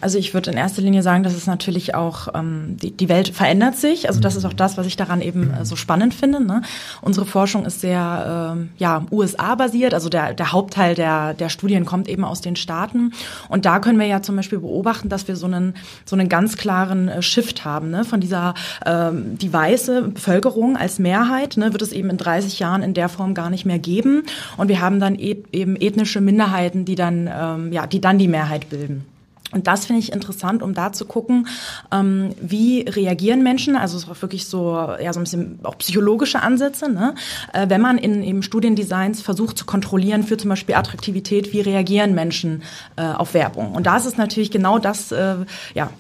Also 0.00 0.19
ich 0.19 0.35
würde 0.35 0.50
in 0.50 0.57
erster 0.57 0.83
Linie 0.83 1.02
sagen, 1.02 1.23
dass 1.23 1.35
es 1.35 1.47
natürlich 1.47 1.95
auch, 1.95 2.29
ähm, 2.35 2.76
die, 2.81 2.90
die 2.90 3.09
Welt 3.09 3.29
verändert 3.29 3.76
sich. 3.76 4.09
Also 4.09 4.21
das 4.21 4.37
ist 4.37 4.45
auch 4.45 4.52
das, 4.52 4.76
was 4.76 4.87
ich 4.87 4.97
daran 4.97 5.21
eben 5.21 5.52
äh, 5.52 5.64
so 5.64 5.76
spannend 5.76 6.14
finde. 6.14 6.43
Ne? 6.43 6.62
Unsere 7.02 7.26
Forschung 7.26 7.64
ist 7.64 7.81
sehr 7.81 8.55
ähm, 8.55 8.71
ja, 8.79 9.05
USA-basiert, 9.11 9.95
also 9.95 10.09
der, 10.09 10.35
der 10.35 10.52
Hauptteil 10.52 10.95
der, 10.95 11.35
der 11.35 11.49
Studien 11.49 11.85
kommt 11.85 12.09
eben 12.09 12.25
aus 12.25 12.40
den 12.40 12.57
Staaten. 12.57 13.12
Und 13.49 13.64
da 13.64 13.79
können 13.79 13.99
wir 13.99 14.07
ja 14.07 14.23
zum 14.23 14.37
Beispiel 14.37 14.59
beobachten, 14.59 15.09
dass 15.09 15.29
wir 15.29 15.37
so 15.37 15.47
einen, 15.47 15.75
so 16.05 16.17
einen 16.17 16.29
ganz 16.29 16.57
klaren 16.57 17.09
äh, 17.09 17.23
Shift 17.23 17.64
haben. 17.64 17.90
Ne? 17.90 18.05
Von 18.05 18.21
dieser, 18.21 18.55
ähm, 18.87 19.38
die 19.38 19.52
weiße 19.52 20.02
Bevölkerung 20.02 20.76
als 20.76 20.99
Mehrheit 20.99 21.57
ne, 21.57 21.73
wird 21.73 21.83
es 21.83 21.93
eben 21.93 22.11
in 22.11 22.17
30 22.17 22.59
Jahren 22.59 22.83
in 22.83 22.95
der 22.95 23.09
Form 23.09 23.35
gar 23.35 23.50
nicht 23.50 23.64
mehr 23.64 23.79
geben. 23.79 24.25
Und 24.57 24.69
wir 24.69 24.81
haben 24.81 25.00
dann 25.00 25.19
e 25.19 25.37
eben 25.52 25.76
ethnische 25.76 26.00
Minderheiten, 26.21 26.85
die 26.85 26.95
dann, 26.95 27.30
ähm, 27.33 27.73
ja, 27.73 27.87
die 27.87 28.00
dann 28.00 28.19
die 28.19 28.28
Mehrheit 28.28 28.69
bilden. 28.71 29.04
Und 29.52 29.66
das 29.66 29.87
finde 29.87 30.00
ich 30.00 30.12
interessant, 30.12 30.62
um 30.62 30.75
da 30.75 30.92
zu 30.92 31.04
gucken, 31.04 31.49
ähm, 31.92 32.30
wie 32.40 32.83
reagieren 32.83 33.42
Menschen, 33.42 33.76
also 33.76 33.97
es 33.97 34.09
auch 34.09 34.23
wirklich 34.23 34.47
so, 34.47 34.75
ja, 35.02 35.12
so 35.12 35.21
ein 35.21 35.25
bisschen 35.25 35.59
auch 35.64 35.76
psychologische 35.78 36.40
Ansätze, 36.40 36.90
ne? 36.90 37.14
Äh, 37.52 37.69
wenn 37.69 37.80
man 37.80 37.99
in 37.99 38.23
eben 38.23 38.42
Studiendesigns 38.42 39.23
versucht 39.23 39.59
zu 39.59 39.66
kontrollieren 39.66 40.23
für 40.23 40.37
zum 40.37 40.50
Beispiel 40.50 40.76
Attraktivität, 40.76 41.52
wie 41.52 41.61
reagieren 41.61 42.14
Menschen 42.14 42.62
äh, 42.97 43.02
auf 43.02 43.35
Werbung? 43.35 43.73
Und 43.73 43.87
da 43.87 43.97
ist 43.97 44.07
es 44.07 44.16
natürlich 44.16 44.50
genau 44.50 44.78
das, 44.78 45.11
äh, 45.11 45.37
ja, 45.75 45.90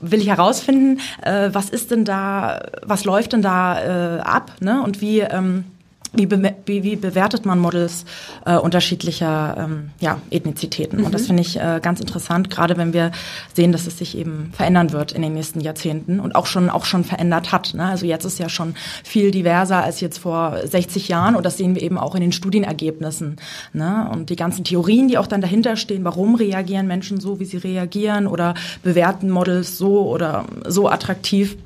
will 0.00 0.20
ich 0.20 0.28
herausfinden, 0.28 0.98
äh, 1.22 1.50
was 1.52 1.70
ist 1.70 1.92
denn 1.92 2.04
da, 2.04 2.62
was 2.82 3.04
läuft 3.04 3.32
denn 3.32 3.42
da 3.42 4.16
äh, 4.16 4.20
ab, 4.20 4.56
ne? 4.60 4.82
Und 4.82 5.00
wie 5.00 5.20
ähm, 5.20 5.64
wie, 6.12 6.26
be 6.26 6.54
wie, 6.66 6.96
bewertet 6.96 7.44
man 7.46 7.58
Models 7.58 8.04
äh, 8.46 8.56
unterschiedlicher 8.56 9.56
ähm, 9.58 9.90
ja, 10.00 10.20
Ethnizitäten? 10.30 11.00
Mhm. 11.00 11.06
Und 11.06 11.14
das 11.14 11.22
mhm. 11.22 11.26
finde 11.26 11.42
ich 11.42 11.60
äh, 11.60 11.80
ganz 11.82 12.00
interessant, 12.00 12.50
gerade 12.50 12.76
wenn 12.76 12.92
wir 12.92 13.12
sehen, 13.54 13.72
dass 13.72 13.86
es 13.86 13.98
sich 13.98 14.16
eben 14.16 14.50
verändern 14.52 14.92
wird 14.92 15.12
in 15.12 15.22
den 15.22 15.34
nächsten 15.34 15.60
Jahrzehnten 15.60 16.20
und 16.20 16.34
auch 16.34 16.46
schon 16.46 16.70
auch 16.70 16.84
schon 16.84 17.04
verändert 17.04 17.52
hat. 17.52 17.74
Ne? 17.74 17.84
Also 17.84 18.06
jetzt 18.06 18.24
ist 18.24 18.38
ja 18.38 18.48
schon 18.48 18.74
viel 19.04 19.30
diverser 19.30 19.82
als 19.82 20.00
jetzt 20.00 20.18
vor 20.18 20.58
60 20.64 21.08
Jahren 21.08 21.36
und 21.36 21.44
das 21.44 21.56
sehen 21.56 21.74
wir 21.74 21.82
eben 21.82 21.98
auch 21.98 22.14
in 22.14 22.20
den 22.20 22.32
Studienergebnissen. 22.32 23.36
Ne? 23.72 24.08
Und 24.12 24.30
die 24.30 24.36
ganzen 24.36 24.64
Theorien, 24.64 25.08
die 25.08 25.18
auch 25.18 25.26
dann 25.26 25.40
dahinter 25.40 25.76
stehen, 25.76 26.04
warum 26.04 26.34
reagieren 26.34 26.86
Menschen 26.86 27.20
so, 27.20 27.40
wie 27.40 27.44
sie 27.44 27.58
reagieren 27.58 28.26
oder 28.26 28.54
bewerten 28.82 29.30
Models 29.30 29.78
so 29.78 30.08
oder 30.08 30.46
so 30.66 30.88
attraktiv 30.88 31.56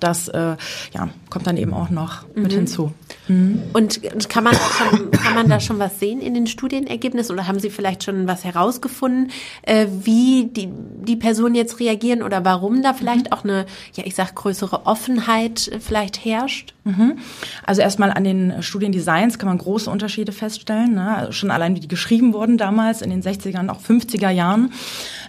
das 0.00 0.28
äh, 0.28 0.56
ja, 0.92 1.08
kommt 1.30 1.46
dann 1.46 1.56
eben 1.56 1.74
auch 1.74 1.90
noch 1.90 2.26
mhm. 2.34 2.42
mit 2.42 2.52
hinzu. 2.52 2.92
Mhm. 3.28 3.62
Und 3.72 4.00
kann 4.28 4.44
man, 4.44 4.54
schon, 4.54 5.10
kann 5.10 5.34
man 5.34 5.48
da 5.48 5.60
schon 5.60 5.78
was 5.78 5.98
sehen 6.00 6.20
in 6.20 6.34
den 6.34 6.46
Studienergebnissen 6.46 7.34
oder 7.34 7.46
haben 7.46 7.58
Sie 7.58 7.70
vielleicht 7.70 8.04
schon 8.04 8.26
was 8.26 8.44
herausgefunden, 8.44 9.30
äh, 9.62 9.86
wie 10.02 10.48
die, 10.50 10.68
die 10.70 11.16
Personen 11.16 11.54
jetzt 11.54 11.80
reagieren 11.80 12.22
oder 12.22 12.44
warum 12.44 12.82
da 12.82 12.94
vielleicht 12.94 13.26
mhm. 13.26 13.32
auch 13.32 13.44
eine, 13.44 13.66
ja, 13.94 14.04
ich 14.06 14.14
sag 14.14 14.34
größere 14.34 14.86
Offenheit 14.86 15.70
vielleicht 15.80 16.24
herrscht? 16.24 16.74
Mhm. 16.84 17.18
Also 17.66 17.82
erstmal 17.82 18.10
an 18.10 18.24
den 18.24 18.62
Studiendesigns 18.62 19.38
kann 19.38 19.48
man 19.48 19.58
große 19.58 19.90
Unterschiede 19.90 20.32
feststellen, 20.32 20.94
ne? 20.94 21.16
Also 21.16 21.32
schon 21.32 21.50
allein 21.50 21.74
wie 21.76 21.80
die 21.80 21.88
geschrieben 21.88 22.32
wurden 22.32 22.56
damals 22.56 23.02
in 23.02 23.10
den 23.10 23.22
60er 23.22 23.68
auch 23.68 23.80
50er 23.80 24.30
Jahren. 24.30 24.72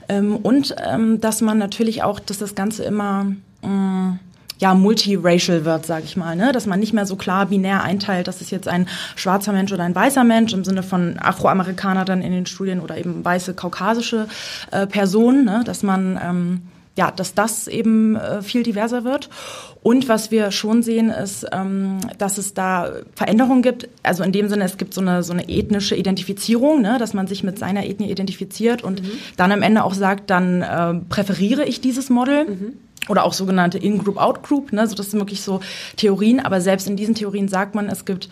Ähm, 0.08 0.38
und 0.38 0.76
ähm, 0.86 1.20
dass 1.20 1.42
man 1.42 1.58
natürlich 1.58 2.04
auch, 2.04 2.20
dass 2.20 2.38
das 2.38 2.56
Ganze 2.56 2.84
immer 2.84 3.26
mh, 3.62 3.68
mm, 3.68 4.20
ja 4.60 4.74
multiracial 4.74 5.66
wird, 5.66 5.86
sage 5.86 6.04
ich 6.06 6.18
mal, 6.18 6.36
ne? 6.36 6.52
dass 6.52 6.66
man 6.66 6.80
nicht 6.80 6.94
mehr 6.94 7.06
so 7.06 7.16
klar 7.16 7.48
binär 7.48 7.82
einteilt, 7.82 8.28
dass 8.28 8.42
es 8.42 8.52
jetzt 8.52 8.68
ein 8.68 8.88
schwarzer 9.16 9.54
Mensch 9.54 9.72
oder 9.72 9.84
ein 9.84 9.96
weißer 9.96 10.24
Mensch 10.24 10.54
im 10.54 10.64
Sinne 10.64 10.84
von 10.84 11.18
Afroamerikaner 11.18 12.06
dann 12.06 12.22
in 12.22 12.32
den 12.32 12.46
Studien 12.46 12.82
oder 12.82 12.98
eben 12.98 13.24
weiße 13.24 13.54
kaukasische 13.54 14.28
äh, 14.72 14.86
Personen, 14.86 15.46
ne? 15.46 15.64
dass 15.66 15.82
man 15.82 16.20
ähm, 16.22 16.62
ja, 16.98 17.12
dass 17.12 17.34
das 17.34 17.70
eben 17.70 18.18
äh, 18.18 18.42
viel 18.42 18.62
diverser 18.62 19.06
wird. 19.06 19.30
Und 19.82 20.10
was 20.10 20.32
wir 20.32 20.52
schon 20.52 20.84
sehen, 20.84 21.10
ist, 21.10 21.46
ähm, 21.54 22.00
dass 22.18 22.38
es 22.38 22.54
da 22.54 22.92
Veränderungen 23.16 23.62
gibt. 23.62 23.88
Also 24.04 24.24
in 24.24 24.34
dem 24.34 24.50
Sinne, 24.50 24.66
es 24.66 24.76
gibt 24.76 24.94
so 24.94 25.00
eine, 25.00 25.24
so 25.24 25.32
eine 25.32 25.48
ethnische 25.48 25.96
Identifizierung, 25.96 26.82
ne, 26.82 26.98
dass 27.00 27.14
man 27.14 27.28
sich 27.28 27.42
mit 27.42 27.58
seiner 27.58 27.86
Ethnie 27.86 28.12
identifiziert 28.12 28.84
und 28.84 29.02
mhm. 29.02 29.12
dann 29.38 29.54
am 29.54 29.62
Ende 29.62 29.86
auch 29.86 29.94
sagt, 29.94 30.30
dann 30.30 30.62
äh, 30.62 30.96
präferiere 31.08 31.64
ich 31.64 31.80
dieses 31.80 32.10
Model. 32.10 32.46
Mhm 32.50 32.74
oder 33.08 33.24
auch 33.24 33.34
sogenannte 33.34 33.78
In-Group, 33.78 34.18
Out-Group. 34.18 34.74
Ne? 34.74 34.88
So, 34.88 34.96
das 34.96 35.12
sind 35.12 35.20
wirklich 35.20 35.42
so 35.42 35.62
Theorien, 35.96 36.40
aber 36.40 36.62
selbst 36.62 36.88
in 36.88 36.96
diesen 36.96 37.16
Theorien 37.16 37.48
sagt 37.48 37.76
man, 37.76 37.88
es 37.88 38.06
gibt 38.06 38.30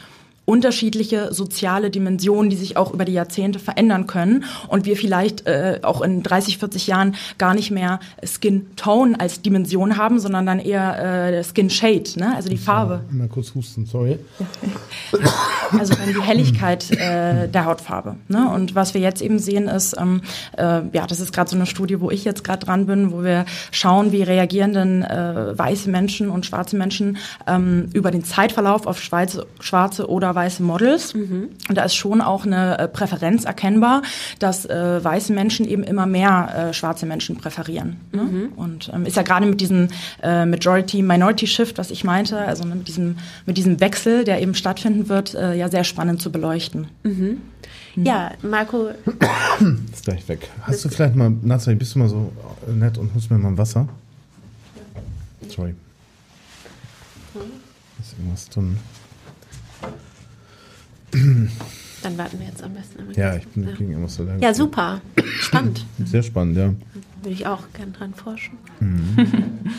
unterschiedliche 0.48 1.34
soziale 1.34 1.90
Dimensionen, 1.90 2.50
die 2.50 2.56
sich 2.56 2.78
auch 2.78 2.94
über 2.94 3.04
die 3.04 3.12
Jahrzehnte 3.12 3.60
verändern 3.60 4.08
können 4.08 4.46
und 4.70 4.86
wir 4.86 4.96
vielleicht 4.96 5.46
äh, 5.46 5.82
auch 5.84 6.00
in 6.00 6.24
30, 6.24 6.58
40 6.58 6.88
Jahren 6.88 7.16
gar 7.38 7.54
nicht 7.54 7.70
mehr 7.70 8.00
Skin 8.24 8.66
Tone 8.78 9.20
als 9.20 9.42
Dimension 9.42 9.98
haben, 9.98 10.22
sondern 10.22 10.46
dann 10.46 10.60
eher 10.60 11.34
äh, 11.34 11.44
Skin 11.44 11.70
Shade, 11.70 12.12
ne? 12.16 12.34
also 12.34 12.48
die 12.48 12.58
Farbe. 12.58 13.02
Mal 13.12 13.28
kurz 13.28 13.54
husten, 13.56 13.86
sorry. 13.86 14.20
also 15.78 15.94
dann 15.96 16.14
die 16.14 16.22
Helligkeit 16.22 16.92
äh, 16.92 17.50
der 17.50 17.66
Hautfarbe. 17.66 18.16
Ne? 18.30 18.50
Und 18.50 18.74
was 18.74 18.94
wir 18.94 19.02
jetzt 19.02 19.22
eben 19.22 19.40
sehen 19.40 19.68
ist, 19.68 19.98
ähm, 20.00 20.22
äh, 20.58 20.82
ja, 20.94 21.08
das 21.08 21.20
ist 21.20 21.34
gerade 21.34 21.50
so 21.50 21.58
eine 21.58 21.66
Studie, 21.66 22.00
wo 22.00 22.10
ich 22.10 22.24
jetzt 22.24 22.46
gerade 22.46 22.66
dran 22.66 22.86
bin, 22.86 23.12
wo 23.12 23.22
wir 23.22 23.46
schauen, 23.72 24.14
wie 24.14 24.24
reagieren 24.24 24.72
denn 24.72 25.04
äh, 25.04 25.58
weiße 25.58 25.90
Menschen 25.90 26.30
und 26.30 26.46
schwarze 26.46 26.78
Menschen 26.78 27.18
ähm, 27.48 27.90
über 27.92 28.12
den 28.12 28.24
Zeitverlauf 28.24 28.88
auf 28.88 29.02
schwarze, 29.02 29.46
schwarze 29.60 30.10
oder 30.10 30.37
weiße 30.38 30.62
Models. 30.62 31.16
Mhm. 31.16 31.50
Und 31.68 31.78
da 31.78 31.84
ist 31.84 31.96
schon 31.96 32.22
auch 32.22 32.46
eine 32.46 32.78
äh, 32.78 32.88
Präferenz 32.88 33.44
erkennbar, 33.44 34.04
dass 34.38 34.66
äh, 34.66 35.04
weiße 35.04 35.34
Menschen 35.34 35.68
eben 35.68 35.84
immer 35.84 36.06
mehr 36.06 36.70
äh, 36.70 36.74
schwarze 36.74 37.08
Menschen 37.08 37.38
präferieren. 37.38 37.98
Ne? 38.12 38.22
Mhm. 38.22 38.50
Und 38.56 38.92
ähm, 38.94 39.06
ist 39.06 39.18
ja 39.18 39.24
gerade 39.24 39.48
mit 39.48 39.60
diesem 39.60 39.88
äh, 40.22 40.46
Majority-Minority-Shift, 40.46 41.78
was 41.80 41.90
ich 41.90 42.04
meinte, 42.04 42.38
also 42.38 42.64
ne, 42.66 42.76
mit, 42.76 42.88
diesem, 42.88 43.18
mit 43.48 43.58
diesem 43.58 43.80
Wechsel, 43.80 44.24
der 44.24 44.42
eben 44.42 44.54
stattfinden 44.54 45.10
wird, 45.10 45.34
äh, 45.34 45.56
ja 45.56 45.70
sehr 45.70 45.84
spannend 45.84 46.22
zu 46.22 46.32
beleuchten. 46.32 46.88
Mhm. 47.04 47.42
mhm. 47.96 48.06
Ja, 48.06 48.32
Marco. 48.44 48.90
Ist 49.92 50.06
gleich 50.06 50.28
weg. 50.28 50.50
Hast 50.62 50.86
du 50.86 50.90
vielleicht 50.90 51.16
mal, 51.16 51.32
Nathalie, 51.42 51.78
bist 51.78 51.96
du 51.96 52.00
mal 52.00 52.10
so 52.10 52.32
nett 52.72 53.00
und 53.00 53.14
holst 53.16 53.32
mir 53.32 53.40
mal 53.40 53.50
ein 53.50 53.58
Wasser? 53.58 53.88
Sorry. 55.50 55.74
Ist 58.00 58.14
irgendwas 58.18 58.50
drin? 58.50 58.78
Dann 61.12 62.18
warten 62.18 62.40
wir 62.40 62.48
jetzt 62.48 62.64
am 62.64 62.74
besten. 62.74 63.00
Ja, 63.16 63.36
ich 63.36 63.48
bin 63.48 63.68
ja. 63.68 63.74
gegen 63.74 63.94
immer 63.94 64.08
so 64.08 64.24
lange. 64.24 64.42
Ja, 64.42 64.54
super. 64.54 65.02
Spannend. 65.40 65.86
Sehr 66.06 66.24
spannend, 66.24 66.58
ja. 66.58 66.74
Würde 67.22 67.34
ich 67.34 67.48
auch 67.48 67.64
gern 67.74 67.94
dran 67.94 68.14
forschen. 68.14 68.58
Mhm. 68.80 69.18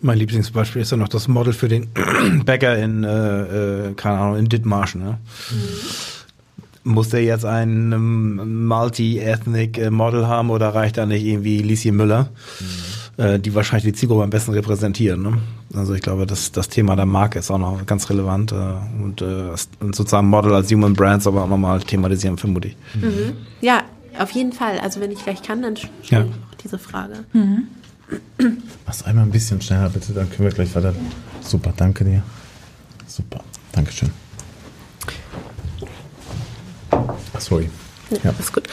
Mein 0.00 0.16
Lieblingsbeispiel 0.18 0.82
ist 0.82 0.92
ja 0.92 0.96
noch 0.96 1.08
das 1.08 1.26
Model 1.26 1.52
für 1.52 1.66
den 1.68 1.88
Bäcker 2.44 2.78
in, 2.78 3.02
äh, 3.02 3.88
äh, 3.88 3.94
keine 3.94 4.18
Ahnung, 4.18 4.38
in 4.38 4.48
Dithmarsch. 4.48 4.94
Ne? 4.94 5.18
Mhm. 5.50 6.92
Muss 6.92 7.08
der 7.08 7.24
jetzt 7.24 7.44
ein 7.44 7.92
um, 7.92 8.66
Multi-Ethnic 8.66 9.78
äh, 9.78 9.90
Model 9.90 10.28
haben 10.28 10.50
oder 10.50 10.68
reicht 10.68 10.96
da 10.96 11.06
nicht 11.06 11.24
irgendwie 11.24 11.58
Lieschen 11.58 11.96
Müller? 11.96 12.30
Mhm 12.60 12.97
äh, 13.18 13.38
die 13.38 13.54
wahrscheinlich 13.54 13.84
die 13.84 13.92
Zielgruppe 13.92 14.22
am 14.22 14.30
besten 14.30 14.52
repräsentieren. 14.52 15.22
Ne? 15.22 15.38
Also 15.74 15.92
ich 15.94 16.02
glaube, 16.02 16.26
das, 16.26 16.52
das 16.52 16.68
Thema 16.68 16.96
der 16.96 17.04
Marke 17.04 17.38
ist 17.38 17.50
auch 17.50 17.58
noch 17.58 17.84
ganz 17.84 18.08
relevant 18.08 18.52
äh, 18.52 18.54
und, 19.02 19.20
äh, 19.20 19.50
und 19.80 19.94
sozusagen 19.94 20.28
Model 20.28 20.54
als 20.54 20.72
Human 20.72 20.94
Brands 20.94 21.26
aber 21.26 21.44
auch 21.44 21.48
nochmal 21.48 21.80
thematisieren, 21.80 22.38
vermute 22.38 22.68
ich. 22.68 22.76
Mhm. 22.94 23.34
Ja, 23.60 23.82
auf 24.18 24.30
jeden 24.30 24.52
Fall. 24.52 24.78
Also 24.78 25.00
wenn 25.00 25.10
ich 25.10 25.22
gleich 25.22 25.42
kann, 25.42 25.62
dann 25.62 25.76
stelle 25.76 25.90
ja. 26.08 26.20
ich 26.22 26.30
auch 26.30 26.54
diese 26.62 26.78
Frage. 26.78 27.24
Mhm. 27.32 27.68
Mach's 28.86 29.02
einmal 29.02 29.24
ein 29.24 29.30
bisschen 29.30 29.60
schneller 29.60 29.90
bitte, 29.90 30.12
dann 30.12 30.30
können 30.30 30.48
wir 30.48 30.54
gleich 30.54 30.74
weiter. 30.74 30.94
Super, 31.42 31.74
danke 31.76 32.04
dir. 32.04 32.22
Super, 33.06 33.42
Dankeschön. 33.72 34.10
Sorry. 37.38 37.70
Ja, 38.10 38.18
ja. 38.24 38.34
ist 38.38 38.52
gut. 38.52 38.64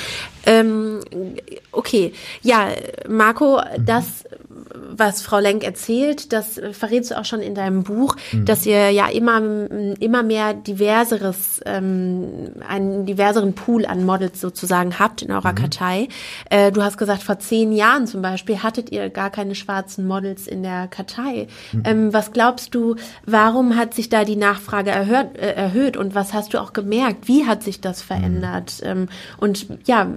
Ähm, 0.46 1.02
okay, 1.72 2.14
ja, 2.42 2.70
Marco, 3.10 3.60
mhm. 3.60 3.86
das 3.86 4.25
was 4.98 5.22
Frau 5.22 5.40
Lenk 5.40 5.64
erzählt, 5.64 6.34
das 6.34 6.60
verrätst 6.72 7.12
du 7.12 7.18
auch 7.18 7.26
schon 7.26 7.42
in 7.42 7.56
deinem 7.56 7.84
Buch, 7.84 8.16
mhm. 8.32 8.46
dass 8.46 8.66
ihr 8.66 8.92
ja 8.92 9.08
immer, 9.08 9.42
immer 10.00 10.24
mehr 10.24 10.54
diverseres, 10.54 11.62
ähm, 11.66 12.52
einen 12.68 13.06
diverseren 13.06 13.54
Pool 13.54 13.86
an 13.86 14.06
Models 14.06 14.42
sozusagen 14.42 15.00
habt 15.00 15.22
in 15.22 15.32
eurer 15.32 15.52
mhm. 15.52 15.56
Kartei. 15.56 16.08
Äh, 16.50 16.72
du 16.72 16.84
hast 16.84 16.98
gesagt, 16.98 17.24
vor 17.24 17.40
zehn 17.40 17.72
Jahren 17.72 18.08
zum 18.08 18.22
Beispiel 18.22 18.64
hattet 18.64 18.92
ihr 18.92 19.10
gar 19.10 19.30
keine 19.30 19.56
schwarzen 19.56 20.08
Models 20.08 20.48
in 20.48 20.64
der 20.64 20.88
Kartei. 20.88 21.48
Mhm. 21.72 21.84
Ähm, 21.86 22.14
was 22.14 22.32
glaubst 22.32 22.76
du, 22.76 22.96
warum 23.26 23.76
hat 23.76 23.94
sich 23.94 24.10
da 24.10 24.24
die 24.24 24.36
Nachfrage 24.36 24.92
erhöht, 24.92 25.38
äh, 25.38 25.54
erhöht 25.54 25.98
und 25.98 26.16
was 26.16 26.34
hast 26.34 26.54
du 26.54 26.62
auch 26.62 26.74
gemerkt? 26.74 27.28
Wie 27.28 27.46
hat 27.46 27.64
sich 27.64 27.82
das 27.82 28.02
verändert? 28.02 28.82
Mhm. 28.82 28.90
Ähm, 28.90 29.08
und 29.38 29.68
ja, 29.86 30.08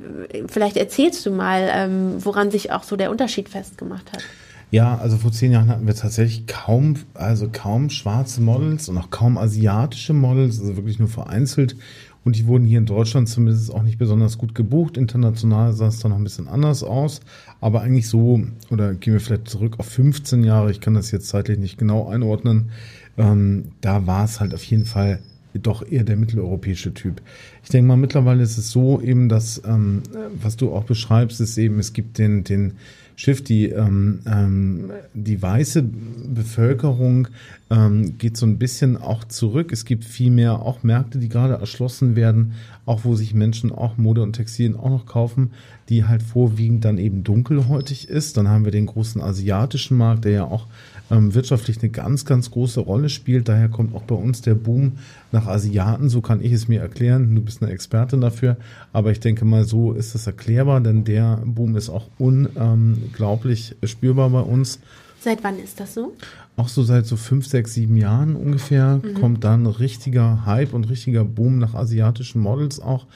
vielleicht 0.48 0.76
erzählst 0.76 1.24
du 1.26 1.30
mal, 1.30 1.68
ähm, 1.72 2.24
woran 2.24 2.50
sich 2.50 2.72
auch 2.72 2.82
so 2.82 2.96
der 2.96 3.10
Unterschied 3.10 3.48
festgemacht 3.48 4.12
hat. 4.12 4.22
Ja, 4.70 4.98
also 4.98 5.16
vor 5.16 5.32
zehn 5.32 5.52
Jahren 5.52 5.68
hatten 5.68 5.86
wir 5.86 5.94
tatsächlich 5.94 6.46
kaum, 6.46 6.96
also 7.14 7.48
kaum 7.50 7.88
schwarze 7.88 8.42
Models 8.42 8.88
und 8.88 8.98
auch 8.98 9.10
kaum 9.10 9.38
asiatische 9.38 10.12
Models, 10.12 10.60
also 10.60 10.76
wirklich 10.76 10.98
nur 10.98 11.08
vereinzelt. 11.08 11.76
Und 12.24 12.36
die 12.36 12.46
wurden 12.46 12.66
hier 12.66 12.78
in 12.78 12.84
Deutschland 12.84 13.28
zumindest 13.28 13.72
auch 13.72 13.82
nicht 13.82 13.96
besonders 13.96 14.36
gut 14.36 14.54
gebucht. 14.54 14.98
International 14.98 15.72
sah 15.72 15.86
es 15.86 16.00
dann 16.00 16.10
noch 16.10 16.18
ein 16.18 16.24
bisschen 16.24 16.48
anders 16.48 16.82
aus. 16.82 17.20
Aber 17.62 17.80
eigentlich 17.80 18.08
so, 18.08 18.42
oder 18.70 18.92
gehen 18.92 19.14
wir 19.14 19.20
vielleicht 19.20 19.48
zurück 19.48 19.76
auf 19.78 19.86
15 19.86 20.44
Jahre, 20.44 20.70
ich 20.70 20.82
kann 20.82 20.92
das 20.92 21.10
jetzt 21.10 21.28
zeitlich 21.28 21.58
nicht 21.58 21.78
genau 21.78 22.08
einordnen, 22.08 22.70
ähm, 23.16 23.72
da 23.80 24.06
war 24.06 24.24
es 24.24 24.40
halt 24.40 24.52
auf 24.52 24.64
jeden 24.64 24.84
Fall 24.84 25.20
doch 25.54 25.82
eher 25.90 26.04
der 26.04 26.16
mitteleuropäische 26.16 26.92
Typ. 26.92 27.22
Ich 27.62 27.70
denke 27.70 27.88
mal, 27.88 27.96
mittlerweile 27.96 28.42
ist 28.42 28.58
es 28.58 28.70
so 28.70 29.00
eben, 29.00 29.28
dass, 29.28 29.62
ähm, 29.64 30.02
was 30.40 30.56
du 30.56 30.72
auch 30.72 30.84
beschreibst, 30.84 31.40
ist 31.40 31.56
eben, 31.56 31.78
es 31.78 31.94
gibt 31.94 32.18
den, 32.18 32.44
den 32.44 32.74
Schiff, 33.18 33.42
die, 33.42 33.70
ähm, 33.70 34.20
ähm, 34.26 34.92
die 35.12 35.42
weiße 35.42 35.82
Bevölkerung 35.82 37.26
ähm, 37.68 38.16
geht 38.16 38.36
so 38.36 38.46
ein 38.46 38.58
bisschen 38.58 38.96
auch 38.96 39.24
zurück. 39.24 39.72
Es 39.72 39.84
gibt 39.84 40.04
viel 40.04 40.30
mehr 40.30 40.62
auch 40.62 40.84
Märkte, 40.84 41.18
die 41.18 41.28
gerade 41.28 41.54
erschlossen 41.54 42.14
werden, 42.14 42.52
auch 42.86 43.00
wo 43.02 43.16
sich 43.16 43.34
Menschen 43.34 43.72
auch 43.72 43.96
Mode 43.96 44.22
und 44.22 44.34
Textilien 44.34 44.76
auch 44.76 44.90
noch 44.90 45.04
kaufen, 45.04 45.50
die 45.88 46.04
halt 46.04 46.22
vorwiegend 46.22 46.84
dann 46.84 46.96
eben 46.96 47.24
dunkelhäutig 47.24 48.08
ist. 48.08 48.36
Dann 48.36 48.46
haben 48.46 48.64
wir 48.64 48.70
den 48.70 48.86
großen 48.86 49.20
asiatischen 49.20 49.96
Markt, 49.96 50.24
der 50.24 50.32
ja 50.32 50.44
auch 50.44 50.68
ähm, 51.10 51.34
wirtschaftlich 51.34 51.78
eine 51.80 51.90
ganz, 51.90 52.24
ganz 52.24 52.50
große 52.50 52.80
Rolle 52.80 53.08
spielt. 53.08 53.48
Daher 53.48 53.68
kommt 53.68 53.94
auch 53.94 54.02
bei 54.02 54.14
uns 54.14 54.42
der 54.42 54.54
Boom 54.54 54.92
nach 55.32 55.46
Asiaten. 55.46 56.08
So 56.08 56.20
kann 56.20 56.42
ich 56.42 56.52
es 56.52 56.68
mir 56.68 56.80
erklären. 56.80 57.34
Du 57.34 57.42
bist 57.42 57.62
eine 57.62 57.72
Expertin 57.72 58.20
dafür. 58.20 58.56
Aber 58.92 59.10
ich 59.10 59.20
denke 59.20 59.44
mal, 59.44 59.64
so 59.64 59.92
ist 59.92 60.14
es 60.14 60.26
erklärbar, 60.26 60.80
denn 60.80 61.04
der 61.04 61.42
Boom 61.44 61.76
ist 61.76 61.88
auch 61.88 62.08
unglaublich 62.18 63.76
spürbar 63.84 64.30
bei 64.30 64.40
uns. 64.40 64.80
Seit 65.20 65.42
wann 65.42 65.58
ist 65.58 65.80
das 65.80 65.94
so? 65.94 66.14
Auch 66.56 66.68
so 66.68 66.82
seit 66.82 67.06
so 67.06 67.16
fünf, 67.16 67.46
sechs, 67.46 67.74
sieben 67.74 67.96
Jahren 67.96 68.36
ungefähr 68.36 69.00
mhm. 69.02 69.14
kommt 69.14 69.44
dann 69.44 69.66
richtiger 69.66 70.46
Hype 70.46 70.74
und 70.74 70.88
richtiger 70.88 71.24
Boom 71.24 71.58
nach 71.58 71.74
asiatischen 71.74 72.40
Models 72.40 72.80
auch. 72.80 73.06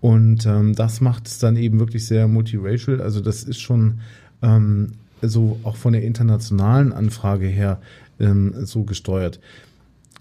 Und 0.00 0.44
ähm, 0.46 0.74
das 0.74 1.00
macht 1.00 1.26
es 1.26 1.38
dann 1.38 1.56
eben 1.56 1.78
wirklich 1.78 2.06
sehr 2.06 2.28
multiracial. 2.28 3.00
Also 3.00 3.20
das 3.20 3.42
ist 3.44 3.60
schon 3.60 4.00
ähm, 4.42 4.92
so 5.28 5.58
auch 5.62 5.76
von 5.76 5.92
der 5.92 6.02
internationalen 6.02 6.92
Anfrage 6.92 7.46
her 7.46 7.80
ähm, 8.18 8.54
so 8.64 8.84
gesteuert. 8.84 9.40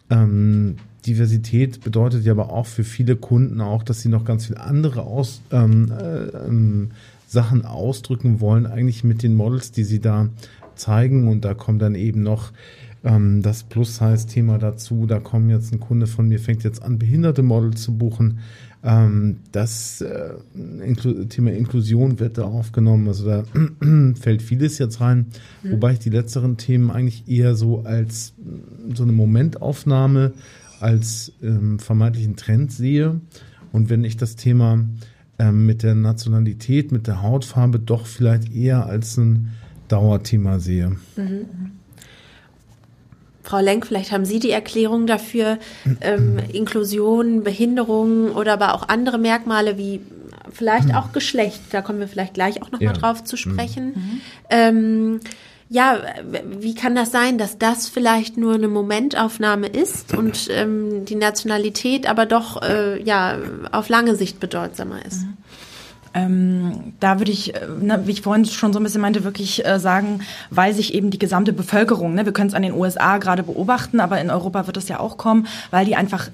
Ähm, 0.09 0.75
Diversität 1.05 1.83
bedeutet 1.83 2.25
ja 2.25 2.31
aber 2.31 2.51
auch 2.51 2.65
für 2.65 2.83
viele 2.83 3.15
Kunden 3.15 3.61
auch, 3.61 3.83
dass 3.83 4.01
sie 4.01 4.09
noch 4.09 4.25
ganz 4.25 4.47
viele 4.47 4.59
andere 4.59 5.03
aus, 5.03 5.41
ähm, 5.51 5.91
äh, 5.91 6.25
ähm, 6.47 6.91
Sachen 7.27 7.65
ausdrücken 7.65 8.39
wollen, 8.39 8.65
eigentlich 8.65 9.03
mit 9.03 9.23
den 9.23 9.35
Models, 9.35 9.71
die 9.71 9.83
sie 9.83 9.99
da 9.99 10.29
zeigen. 10.75 11.27
Und 11.27 11.45
da 11.45 11.53
kommt 11.53 11.81
dann 11.81 11.95
eben 11.95 12.23
noch 12.23 12.51
ähm, 13.03 13.41
das 13.41 13.63
Plus-Size-Thema 13.63 14.57
dazu. 14.57 15.05
Da 15.05 15.19
kommen 15.19 15.49
jetzt 15.49 15.71
ein 15.73 15.79
Kunde 15.79 16.07
von 16.07 16.27
mir, 16.27 16.39
fängt 16.39 16.63
jetzt 16.63 16.81
an, 16.81 16.97
behinderte 16.97 17.43
Models 17.43 17.81
zu 17.83 17.97
buchen. 17.97 18.39
Ähm, 18.85 19.37
das 19.51 20.01
äh, 20.01 20.35
Thema 21.29 21.51
Inklusion 21.51 22.19
wird 22.19 22.37
da 22.37 22.43
aufgenommen. 22.43 23.07
Also 23.07 23.25
da 23.25 23.43
fällt 24.15 24.43
vieles 24.43 24.77
jetzt 24.77 25.01
rein, 25.01 25.25
mhm. 25.63 25.71
wobei 25.71 25.93
ich 25.93 25.99
die 25.99 26.11
letzteren 26.11 26.57
Themen 26.57 26.91
eigentlich 26.91 27.27
eher 27.27 27.55
so 27.55 27.81
als 27.81 28.33
so 28.93 29.01
eine 29.01 29.11
Momentaufnahme, 29.11 30.33
als 30.79 31.33
ähm, 31.41 31.79
vermeintlichen 31.79 32.35
Trend 32.35 32.71
sehe. 32.71 33.19
Und 33.71 33.89
wenn 33.89 34.03
ich 34.03 34.17
das 34.17 34.35
Thema 34.35 34.85
ähm, 35.39 35.65
mit 35.65 35.81
der 35.81 35.95
Nationalität, 35.95 36.91
mit 36.91 37.07
der 37.07 37.23
Hautfarbe 37.23 37.79
doch 37.79 38.05
vielleicht 38.05 38.53
eher 38.53 38.85
als 38.85 39.17
ein 39.17 39.49
Dauerthema 39.87 40.59
sehe. 40.59 40.89
Mhm. 41.17 41.71
Frau 43.45 43.59
Lenk, 43.59 43.85
vielleicht 43.85 44.11
haben 44.11 44.25
Sie 44.25 44.39
die 44.39 44.49
Erklärung 44.49 45.05
dafür, 45.05 45.59
ähm, 46.01 46.39
Inklusion, 46.51 47.43
Behinderung 47.43 48.31
oder 48.31 48.53
aber 48.53 48.73
auch 48.73 48.89
andere 48.89 49.19
Merkmale 49.19 49.77
wie 49.77 50.01
vielleicht 50.51 50.95
auch 50.95 51.11
Geschlecht, 51.11 51.61
da 51.71 51.81
kommen 51.81 51.99
wir 51.99 52.07
vielleicht 52.07 52.33
gleich 52.33 52.61
auch 52.61 52.71
nochmal 52.71 52.93
ja. 52.95 52.99
drauf 52.99 53.23
zu 53.23 53.37
sprechen. 53.37 53.87
Mhm. 53.87 54.21
Ähm, 54.49 55.19
ja, 55.67 55.99
wie 56.59 56.75
kann 56.75 56.95
das 56.95 57.11
sein, 57.11 57.37
dass 57.37 57.57
das 57.57 57.89
vielleicht 57.89 58.37
nur 58.37 58.53
eine 58.53 58.67
Momentaufnahme 58.67 59.67
ist 59.67 60.15
und 60.15 60.47
ähm, 60.51 61.05
die 61.05 61.15
Nationalität 61.15 62.07
aber 62.07 62.25
doch 62.25 62.61
äh, 62.61 63.01
ja 63.01 63.37
auf 63.71 63.89
lange 63.89 64.15
Sicht 64.15 64.39
bedeutsamer 64.39 65.03
ist? 65.05 65.23
Mhm. 65.23 65.37
Ähm, 66.15 66.93
da 67.01 67.19
würde 67.19 67.31
ich, 67.31 67.53
äh, 67.55 67.67
ne, 67.81 68.01
wie 68.05 68.11
ich 68.11 68.21
vorhin 68.21 68.45
schon 68.45 68.71
so 68.71 68.79
ein 68.79 68.83
bisschen 68.83 69.01
meinte, 69.01 69.23
wirklich 69.23 69.65
äh, 69.65 69.79
sagen, 69.79 70.21
weil 70.49 70.73
sich 70.73 70.93
eben 70.93 71.11
die 71.11 71.19
gesamte 71.19 71.51
Bevölkerung, 71.51 72.15
ne, 72.15 72.25
wir 72.25 72.31
können 72.31 72.47
es 72.47 72.55
an 72.55 72.63
den 72.63 72.73
USA 72.73 73.17
gerade 73.17 73.43
beobachten, 73.43 73.99
aber 73.99 74.21
in 74.21 74.29
Europa 74.29 74.65
wird 74.65 74.77
es 74.77 74.87
ja 74.87 74.99
auch 74.99 75.17
kommen, 75.17 75.47
weil 75.71 75.85
die 75.85 75.95
einfach 75.95 76.29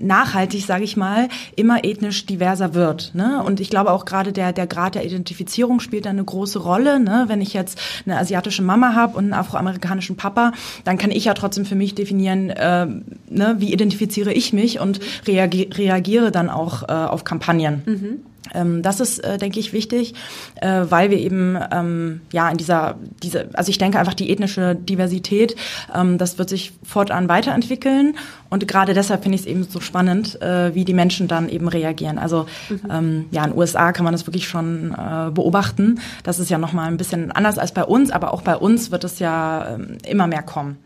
nachhaltig, 0.00 0.64
sage 0.64 0.84
ich 0.84 0.96
mal, 0.96 1.28
immer 1.56 1.84
ethnisch 1.84 2.26
diverser 2.26 2.74
wird. 2.74 3.12
Ne? 3.14 3.42
Und 3.44 3.60
ich 3.60 3.70
glaube 3.70 3.90
auch 3.90 4.04
gerade 4.04 4.32
der, 4.32 4.52
der 4.52 4.66
Grad 4.66 4.94
der 4.94 5.04
Identifizierung 5.04 5.80
spielt 5.80 6.06
da 6.06 6.10
eine 6.10 6.24
große 6.24 6.58
Rolle. 6.58 7.00
Ne? 7.00 7.24
Wenn 7.26 7.40
ich 7.40 7.52
jetzt 7.52 7.80
eine 8.06 8.18
asiatische 8.18 8.62
Mama 8.62 8.94
habe 8.94 9.16
und 9.16 9.24
einen 9.24 9.32
afroamerikanischen 9.32 10.16
Papa, 10.16 10.52
dann 10.84 10.98
kann 10.98 11.10
ich 11.10 11.24
ja 11.24 11.34
trotzdem 11.34 11.64
für 11.64 11.74
mich 11.74 11.94
definieren, 11.94 12.50
äh, 12.50 12.86
ne, 13.28 13.56
wie 13.58 13.72
identifiziere 13.72 14.32
ich 14.32 14.52
mich 14.52 14.80
und 14.80 15.00
reagi 15.26 15.68
reagiere 15.74 16.30
dann 16.30 16.48
auch 16.48 16.84
äh, 16.84 16.92
auf 16.92 17.24
Kampagnen. 17.24 17.82
Mhm. 17.84 18.18
Ähm, 18.54 18.82
das 18.82 19.00
ist, 19.00 19.18
äh, 19.20 19.38
denke 19.38 19.60
ich, 19.60 19.72
wichtig, 19.72 20.14
äh, 20.56 20.84
weil 20.88 21.10
wir 21.10 21.18
eben 21.18 21.58
ähm, 21.72 22.20
ja 22.32 22.48
in 22.48 22.56
dieser, 22.56 22.96
diese, 23.22 23.48
also 23.54 23.70
ich 23.70 23.78
denke 23.78 23.98
einfach 23.98 24.14
die 24.14 24.30
ethnische 24.30 24.74
Diversität, 24.74 25.56
ähm, 25.94 26.18
das 26.18 26.38
wird 26.38 26.48
sich 26.48 26.72
fortan 26.84 27.28
weiterentwickeln 27.28 28.16
und 28.50 28.66
gerade 28.68 28.94
deshalb 28.94 29.22
finde 29.22 29.36
ich 29.36 29.42
es 29.42 29.46
eben 29.46 29.64
so 29.64 29.80
spannend, 29.80 30.40
äh, 30.42 30.74
wie 30.74 30.84
die 30.84 30.94
Menschen 30.94 31.28
dann 31.28 31.48
eben 31.48 31.68
reagieren. 31.68 32.18
Also 32.18 32.46
mhm. 32.68 33.26
ja, 33.30 33.44
in 33.44 33.50
den 33.50 33.58
USA 33.58 33.92
kann 33.92 34.04
man 34.04 34.12
das 34.12 34.26
wirklich 34.26 34.48
schon 34.48 34.94
beobachten. 35.34 36.00
Das 36.22 36.38
ist 36.38 36.50
ja 36.50 36.58
nochmal 36.58 36.88
ein 36.88 36.96
bisschen 36.96 37.30
anders 37.30 37.58
als 37.58 37.72
bei 37.72 37.84
uns, 37.84 38.10
aber 38.10 38.32
auch 38.32 38.42
bei 38.42 38.56
uns 38.56 38.90
wird 38.90 39.04
es 39.04 39.18
ja 39.18 39.78
immer 40.06 40.26
mehr 40.26 40.42
kommen. 40.42 40.78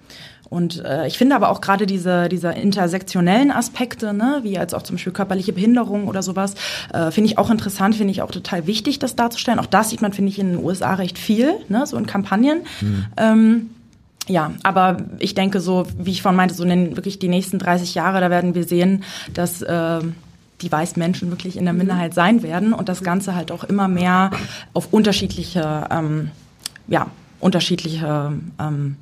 Und 0.53 0.85
äh, 0.85 1.07
ich 1.07 1.17
finde 1.17 1.35
aber 1.35 1.49
auch 1.49 1.63
gerade 1.63 1.87
diese, 1.87 2.29
diese 2.29 2.51
intersektionellen 2.51 3.51
Aspekte, 3.51 4.13
ne, 4.13 4.41
wie 4.43 4.53
jetzt 4.53 4.75
auch 4.75 4.83
zum 4.83 4.97
Beispiel 4.97 5.15
körperliche 5.15 5.55
Behinderung 5.55 6.09
oder 6.09 6.23
sowas, 6.23 6.57
äh, 6.93 7.11
finde 7.11 7.31
ich 7.31 7.39
auch 7.39 7.49
interessant, 7.49 7.97
finde 7.97 8.11
ich 8.11 8.21
auch 8.21 8.31
total 8.31 8.67
wichtig, 8.67 8.99
das 8.99 9.17
darzustellen. 9.17 9.59
Auch 9.59 9.67
das 9.67 9.89
sieht 9.89 10.03
man, 10.03 10.13
finde 10.13 10.31
ich, 10.31 10.39
in 10.39 10.53
den 10.53 10.63
USA 10.63 10.93
recht 10.93 11.19
viel, 11.19 11.55
ne, 11.71 11.87
so 11.87 11.97
in 11.97 12.05
Kampagnen. 12.05 12.65
Mhm. 12.83 13.07
Ähm, 13.17 13.71
ja, 14.29 14.53
aber 14.63 14.99
ich 15.21 15.35
denke 15.35 15.59
so, 15.59 15.87
wie 15.99 16.11
ich 16.11 16.21
vorhin 16.21 16.37
meinte, 16.37 16.55
so 16.55 16.65
in 16.65 16.69
den, 16.69 16.97
wirklich 16.97 17.19
die 17.19 17.29
nächsten 17.29 17.59
30 17.59 17.95
Jahre, 17.95 18.21
da 18.21 18.29
werden 18.29 18.55
wir 18.55 18.65
sehen, 18.65 19.05
dass 19.33 19.63
äh, 19.63 20.01
die 20.61 20.71
weißen 20.71 21.01
Menschen 21.01 21.31
wirklich 21.31 21.57
in 21.57 21.65
der 21.65 21.73
Minderheit 21.73 22.13
sein 22.13 22.43
werden 22.43 22.75
und 22.75 22.91
das 22.91 23.03
Ganze 23.03 23.35
halt 23.35 23.51
auch 23.51 23.65
immer 23.65 23.89
mehr 23.89 24.33
auf 24.75 24.93
unterschiedliche, 24.93 25.89
ähm, 25.91 26.31
ja, 26.89 27.07
unterschiedliche 27.41 28.33
ähm, 28.61 28.97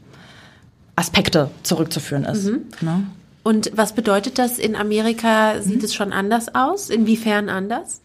Aspekte 0.96 1.50
zurückzuführen 1.62 2.24
ist. 2.24 2.44
Mhm. 2.44 2.66
Ne? 2.80 3.06
Und 3.42 3.70
was 3.74 3.94
bedeutet 3.94 4.38
das 4.38 4.58
in 4.58 4.76
Amerika? 4.76 5.60
Sieht 5.62 5.78
mhm. 5.78 5.84
es 5.84 5.94
schon 5.94 6.12
anders 6.12 6.54
aus? 6.54 6.90
Inwiefern 6.90 7.48
anders? 7.48 8.00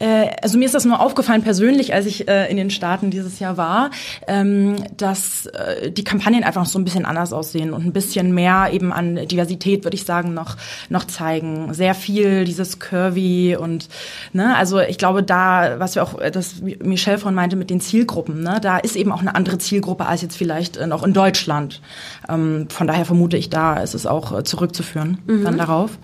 Äh, 0.00 0.30
also 0.42 0.58
mir 0.58 0.64
ist 0.64 0.74
das 0.74 0.84
nur 0.84 1.00
aufgefallen 1.00 1.42
persönlich, 1.42 1.94
als 1.94 2.06
ich 2.06 2.26
äh, 2.28 2.50
in 2.50 2.56
den 2.56 2.70
Staaten 2.70 3.10
dieses 3.10 3.38
Jahr 3.38 3.56
war, 3.56 3.90
ähm, 4.26 4.76
dass 4.96 5.46
äh, 5.46 5.92
die 5.92 6.04
Kampagnen 6.04 6.42
einfach 6.42 6.62
noch 6.62 6.68
so 6.68 6.78
ein 6.78 6.84
bisschen 6.84 7.04
anders 7.04 7.32
aussehen 7.32 7.72
und 7.72 7.84
ein 7.84 7.92
bisschen 7.92 8.34
mehr 8.34 8.70
eben 8.72 8.92
an 8.92 9.28
Diversität, 9.28 9.84
würde 9.84 9.94
ich 9.94 10.04
sagen, 10.04 10.34
noch 10.34 10.56
noch 10.88 11.04
zeigen. 11.04 11.72
Sehr 11.74 11.94
viel 11.94 12.44
dieses 12.44 12.78
Curvy 12.78 13.56
und 13.56 13.88
ne, 14.32 14.56
also 14.56 14.80
ich 14.80 14.98
glaube 14.98 15.22
da, 15.22 15.78
was 15.78 15.94
wir 15.94 16.02
auch, 16.02 16.14
das 16.32 16.56
Michelle 16.60 17.18
von 17.18 17.34
meinte 17.34 17.56
mit 17.56 17.70
den 17.70 17.80
Zielgruppen, 17.80 18.42
ne, 18.42 18.58
da 18.60 18.78
ist 18.78 18.96
eben 18.96 19.12
auch 19.12 19.20
eine 19.20 19.34
andere 19.34 19.58
Zielgruppe 19.58 20.06
als 20.06 20.22
jetzt 20.22 20.36
vielleicht 20.36 20.84
noch 20.86 21.04
in 21.04 21.12
Deutschland. 21.12 21.80
Ähm, 22.28 22.68
von 22.70 22.86
daher 22.86 23.04
vermute 23.04 23.36
ich, 23.36 23.50
da 23.50 23.74
ist 23.74 23.94
es 23.94 24.06
auch 24.06 24.42
zurückzuführen 24.42 25.18
mhm. 25.26 25.44
dann 25.44 25.58
darauf. 25.58 25.98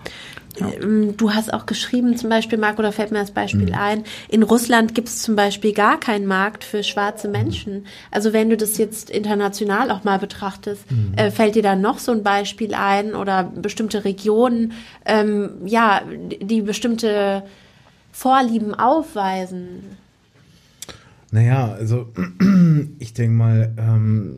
Ja. 0.59 0.71
Ähm, 0.81 1.15
du 1.17 1.33
hast 1.33 1.53
auch 1.53 1.65
geschrieben, 1.65 2.17
zum 2.17 2.29
Beispiel, 2.29 2.57
Marco, 2.57 2.81
da 2.81 2.91
fällt 2.91 3.11
mir 3.11 3.19
das 3.19 3.31
Beispiel 3.31 3.67
mhm. 3.67 3.73
ein, 3.73 4.03
in 4.29 4.43
Russland 4.43 4.95
gibt 4.95 5.07
es 5.07 5.21
zum 5.21 5.35
Beispiel 5.35 5.73
gar 5.73 5.99
keinen 5.99 6.25
Markt 6.25 6.63
für 6.63 6.83
schwarze 6.83 7.27
Menschen. 7.27 7.85
Also 8.11 8.33
wenn 8.33 8.49
du 8.49 8.57
das 8.57 8.77
jetzt 8.77 9.09
international 9.09 9.91
auch 9.91 10.03
mal 10.03 10.19
betrachtest, 10.19 10.89
mhm. 10.91 11.13
äh, 11.15 11.31
fällt 11.31 11.55
dir 11.55 11.63
da 11.63 11.75
noch 11.75 11.99
so 11.99 12.11
ein 12.11 12.23
Beispiel 12.23 12.73
ein 12.73 13.15
oder 13.15 13.43
bestimmte 13.43 14.05
Regionen, 14.05 14.73
ähm, 15.05 15.51
ja, 15.65 16.01
die 16.07 16.61
bestimmte 16.61 17.43
Vorlieben 18.11 18.73
aufweisen? 18.73 19.97
Naja, 21.31 21.73
also 21.73 22.07
ich 22.99 23.13
denke 23.13 23.35
mal, 23.35 23.73
ähm, 23.77 24.33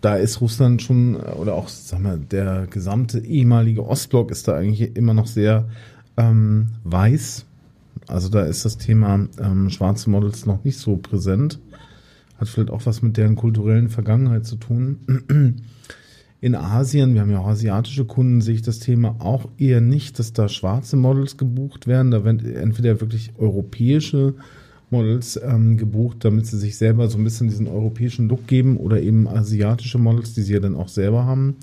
da 0.00 0.16
ist 0.16 0.40
Russland 0.40 0.80
schon, 0.80 1.16
oder 1.16 1.54
auch, 1.54 1.68
sag 1.68 2.00
mal, 2.00 2.18
der 2.18 2.66
gesamte 2.68 3.18
ehemalige 3.18 3.86
Ostblock 3.86 4.30
ist 4.30 4.48
da 4.48 4.54
eigentlich 4.54 4.96
immer 4.96 5.12
noch 5.12 5.26
sehr 5.26 5.68
ähm, 6.16 6.68
weiß. 6.84 7.44
Also 8.08 8.28
da 8.28 8.44
ist 8.44 8.64
das 8.64 8.78
Thema 8.78 9.28
ähm, 9.38 9.68
schwarze 9.68 10.08
Models 10.08 10.46
noch 10.46 10.64
nicht 10.64 10.78
so 10.78 10.96
präsent. 10.96 11.58
Hat 12.38 12.48
vielleicht 12.48 12.70
auch 12.70 12.86
was 12.86 13.02
mit 13.02 13.16
deren 13.16 13.36
kulturellen 13.36 13.88
Vergangenheit 13.88 14.46
zu 14.46 14.56
tun. 14.56 14.98
In 16.40 16.54
Asien, 16.54 17.14
wir 17.14 17.22
haben 17.22 17.30
ja 17.30 17.40
auch 17.40 17.48
asiatische 17.48 18.04
Kunden, 18.04 18.40
sehe 18.40 18.54
ich 18.54 18.62
das 18.62 18.78
Thema 18.78 19.16
auch 19.20 19.48
eher 19.58 19.80
nicht, 19.80 20.18
dass 20.18 20.32
da 20.32 20.48
schwarze 20.48 20.96
Models 20.96 21.38
gebucht 21.38 21.86
werden. 21.86 22.10
Da 22.10 22.24
werden 22.24 22.44
entweder 22.54 23.00
wirklich 23.00 23.32
europäische 23.38 24.34
Models 24.90 25.40
ähm, 25.42 25.76
gebucht, 25.76 26.18
damit 26.24 26.46
sie 26.46 26.58
sich 26.58 26.76
selber 26.76 27.08
so 27.08 27.18
ein 27.18 27.24
bisschen 27.24 27.48
diesen 27.48 27.66
europäischen 27.66 28.28
Look 28.28 28.46
geben 28.46 28.76
oder 28.76 29.00
eben 29.00 29.26
asiatische 29.28 29.98
Models, 29.98 30.34
die 30.34 30.42
sie 30.42 30.54
ja 30.54 30.60
dann 30.60 30.76
auch 30.76 30.88
selber 30.88 31.24
haben. 31.24 31.56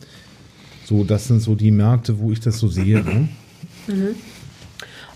So, 0.85 1.03
das 1.03 1.27
sind 1.27 1.41
so 1.41 1.55
die 1.55 1.71
Märkte, 1.71 2.19
wo 2.19 2.31
ich 2.31 2.41
das 2.41 2.59
so 2.59 2.67
sehe. 2.67 3.01
Ne? 3.01 3.29
Mhm. 3.87 4.15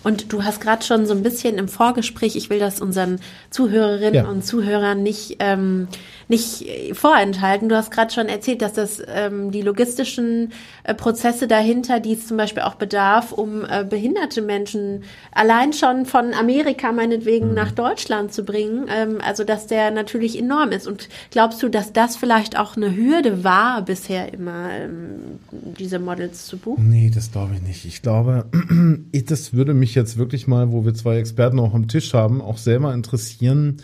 Und 0.08 0.32
du 0.32 0.46
hast 0.46 0.62
gerade 0.62 0.86
schon 0.86 1.06
so 1.06 1.14
ein 1.14 1.22
bisschen 1.22 1.58
im 1.58 1.68
Vorgespräch, 1.68 2.38
ich 2.38 2.50
will 2.50 2.60
das 2.60 2.80
unseren 2.80 3.20
Zuhörerinnen 3.50 4.14
ja. 4.14 4.30
und 4.30 4.42
Zuhörern 4.46 5.04
nicht, 5.04 5.36
ähm, 5.40 5.90
nicht 6.30 6.66
vorenthalten. 6.94 7.68
Du 7.68 7.76
hast 7.76 7.92
gerade 7.92 8.14
schon 8.14 8.30
erzählt, 8.30 8.62
dass 8.62 8.72
das 8.72 9.02
ähm, 9.06 9.52
die 9.52 9.62
logistischen 9.62 10.54
äh, 10.86 10.94
Prozesse 10.94 11.46
dahinter, 11.50 12.00
die 12.00 12.14
es 12.14 12.26
zum 12.26 12.38
Beispiel 12.38 12.64
auch 12.64 12.76
bedarf, 12.76 13.34
um 13.34 13.66
äh, 13.66 13.84
behinderte 13.84 14.42
Menschen 14.42 15.04
allein 15.34 15.74
schon 15.74 16.06
von 16.06 16.34
Amerika 16.34 16.94
meinetwegen 16.94 17.50
mhm. 17.50 17.56
nach 17.56 17.74
Deutschland 17.74 18.32
zu 18.32 18.46
bringen, 18.46 18.86
ähm, 18.90 19.18
also 19.22 19.44
dass 19.44 19.68
der 19.68 19.92
natürlich 19.92 20.40
enorm 20.40 20.72
ist. 20.72 20.88
Und 20.88 21.10
glaubst 21.32 21.62
du, 21.62 21.68
dass 21.68 21.92
das 21.92 22.16
vielleicht 22.16 22.58
auch 22.58 22.78
eine 22.78 22.96
Hürde 22.96 23.44
war 23.44 23.82
bisher 23.82 24.34
immer, 24.34 24.70
ähm, 24.72 25.40
diese 25.52 26.00
Models 26.00 26.46
zu 26.46 26.58
buchen? 26.58 26.90
Nee, 26.90 27.12
das 27.14 27.30
glaube 27.30 27.56
ich 27.56 27.62
nicht. 27.62 27.84
Ich 27.84 28.02
glaube, 28.02 28.46
das 29.12 29.52
würde 29.52 29.74
mich 29.74 29.97
jetzt 29.98 30.18
wirklich 30.18 30.48
mal, 30.48 30.72
wo 30.72 30.86
wir 30.86 30.94
zwei 30.94 31.18
Experten 31.18 31.60
auch 31.60 31.74
am 31.74 31.90
Tisch 31.90 32.14
haben, 32.14 32.42
auch 32.42 32.58
selber 32.58 32.94
interessieren, 32.94 33.78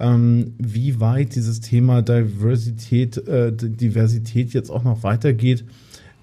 ähm, 0.00 0.54
wie 0.58 1.00
weit 1.00 1.34
dieses 1.34 1.60
Thema 1.60 2.00
Diversität, 2.00 3.18
äh, 3.28 3.52
Diversität 3.52 4.54
jetzt 4.54 4.70
auch 4.70 4.84
noch 4.84 5.02
weitergeht. 5.02 5.64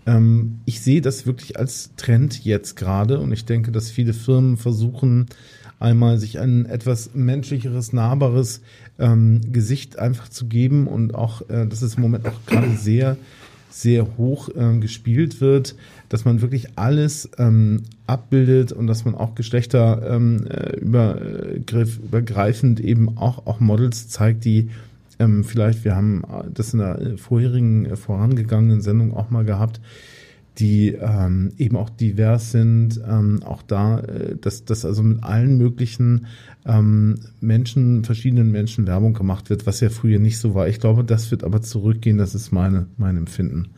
Ähm, 0.05 0.59
ich 0.65 0.81
sehe 0.81 1.01
das 1.01 1.25
wirklich 1.25 1.59
als 1.59 1.91
Trend 1.97 2.43
jetzt 2.43 2.75
gerade 2.75 3.19
und 3.19 3.31
ich 3.31 3.45
denke, 3.45 3.71
dass 3.71 3.91
viele 3.91 4.13
Firmen 4.13 4.57
versuchen, 4.57 5.27
einmal 5.79 6.17
sich 6.17 6.39
ein 6.39 6.65
etwas 6.65 7.11
menschlicheres, 7.13 7.93
nahbares 7.93 8.61
ähm, 8.99 9.41
Gesicht 9.51 9.99
einfach 9.99 10.29
zu 10.29 10.47
geben 10.47 10.87
und 10.87 11.13
auch, 11.13 11.47
äh, 11.49 11.67
das 11.67 11.81
ist 11.81 11.95
im 11.95 12.01
Moment 12.01 12.27
auch 12.27 12.45
gerade 12.45 12.75
sehr 12.77 13.17
sehr 13.73 14.17
hoch 14.17 14.49
äh, 14.49 14.77
gespielt 14.77 15.41
wird, 15.41 15.75
dass 16.09 16.25
man 16.25 16.41
wirklich 16.41 16.77
alles 16.77 17.27
ähm, 17.39 17.81
abbildet 18.05 18.71
und 18.71 18.85
dass 18.85 19.03
man 19.03 19.15
auch 19.15 19.33
Geschlechter 19.33 20.01
ähm, 20.07 20.45
äh, 20.47 20.75
übergriff, 20.77 21.97
übergreifend 21.97 22.79
eben 22.79 23.17
auch, 23.17 23.47
auch 23.47 23.59
Models 23.59 24.09
zeigt, 24.09 24.45
die 24.45 24.69
ähm, 25.17 25.43
vielleicht, 25.43 25.83
wir 25.85 25.95
haben 25.95 26.23
das 26.53 26.73
in 26.73 26.79
der 26.79 27.17
vorherigen, 27.17 27.87
äh, 27.87 27.95
vorangegangenen 27.95 28.81
Sendung 28.81 29.11
auch 29.15 29.31
mal 29.31 29.43
gehabt, 29.43 29.81
die 30.59 30.89
ähm, 30.89 31.51
eben 31.57 31.75
auch 31.75 31.89
divers 31.89 32.51
sind, 32.51 33.01
ähm, 33.07 33.41
auch 33.43 33.63
da, 33.63 33.99
äh, 33.99 34.35
dass, 34.39 34.65
dass 34.65 34.85
also 34.85 35.01
mit 35.01 35.23
allen 35.23 35.57
möglichen 35.57 36.27
ähm, 36.65 37.19
Menschen, 37.41 38.03
verschiedenen 38.03 38.51
Menschen 38.51 38.85
Werbung 38.85 39.13
gemacht 39.13 39.49
wird, 39.49 39.65
was 39.65 39.79
ja 39.79 39.89
früher 39.89 40.19
nicht 40.19 40.37
so 40.37 40.53
war. 40.53 40.67
Ich 40.67 40.79
glaube, 40.79 41.03
das 41.03 41.31
wird 41.31 41.43
aber 41.43 41.61
zurückgehen, 41.61 42.17
das 42.17 42.35
ist 42.35 42.51
meine, 42.51 42.85
mein 42.97 43.17
Empfinden. 43.17 43.69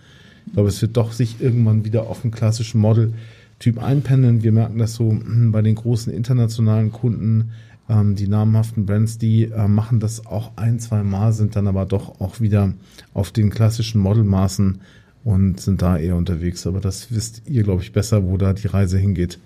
Ich 0.48 0.54
glaube, 0.54 0.70
es 0.70 0.82
wird 0.82 0.98
doch 0.98 1.14
sich 1.14 1.42
irgendwann 1.42 1.86
wieder 1.86 2.08
auf 2.08 2.22
den 2.22 2.32
klassischen 2.32 2.82
Model-Typ 2.82 3.82
einpendeln. 3.82 4.44
Wir 4.44 4.52
merken 4.52 4.78
das 4.78 4.96
so 4.96 5.12
hm, 5.12 5.52
bei 5.52 5.62
den 5.62 5.76
großen 5.76 6.14
internationalen 6.14 6.92
Kunden, 6.92 7.52
ähm, 7.88 8.16
die 8.16 8.28
namhaften 8.28 8.86
Brands, 8.86 9.18
die 9.18 9.46
äh, 9.46 9.68
machen 9.68 10.00
das 10.00 10.26
auch 10.26 10.58
ein, 10.58 10.80
zwei 10.80 11.04
Mal, 11.04 11.32
sind 11.32 11.56
dann 11.56 11.68
aber 11.68 11.86
doch 11.86 12.20
auch 12.20 12.42
wieder 12.42 12.74
auf 13.14 13.32
den 13.32 13.50
klassischen 13.50 14.02
Modelmaßen 14.02 14.80
und 15.26 15.60
sind 15.60 15.82
da 15.82 15.98
eher 15.98 16.16
unterwegs. 16.16 16.68
Aber 16.68 16.80
das 16.80 17.08
wisst 17.10 17.42
ihr, 17.48 17.64
glaube 17.64 17.82
ich, 17.82 17.92
besser, 17.92 18.24
wo 18.24 18.38
da 18.38 18.54
die 18.54 18.68
Reise 18.68 19.00
hingeht. 19.00 19.40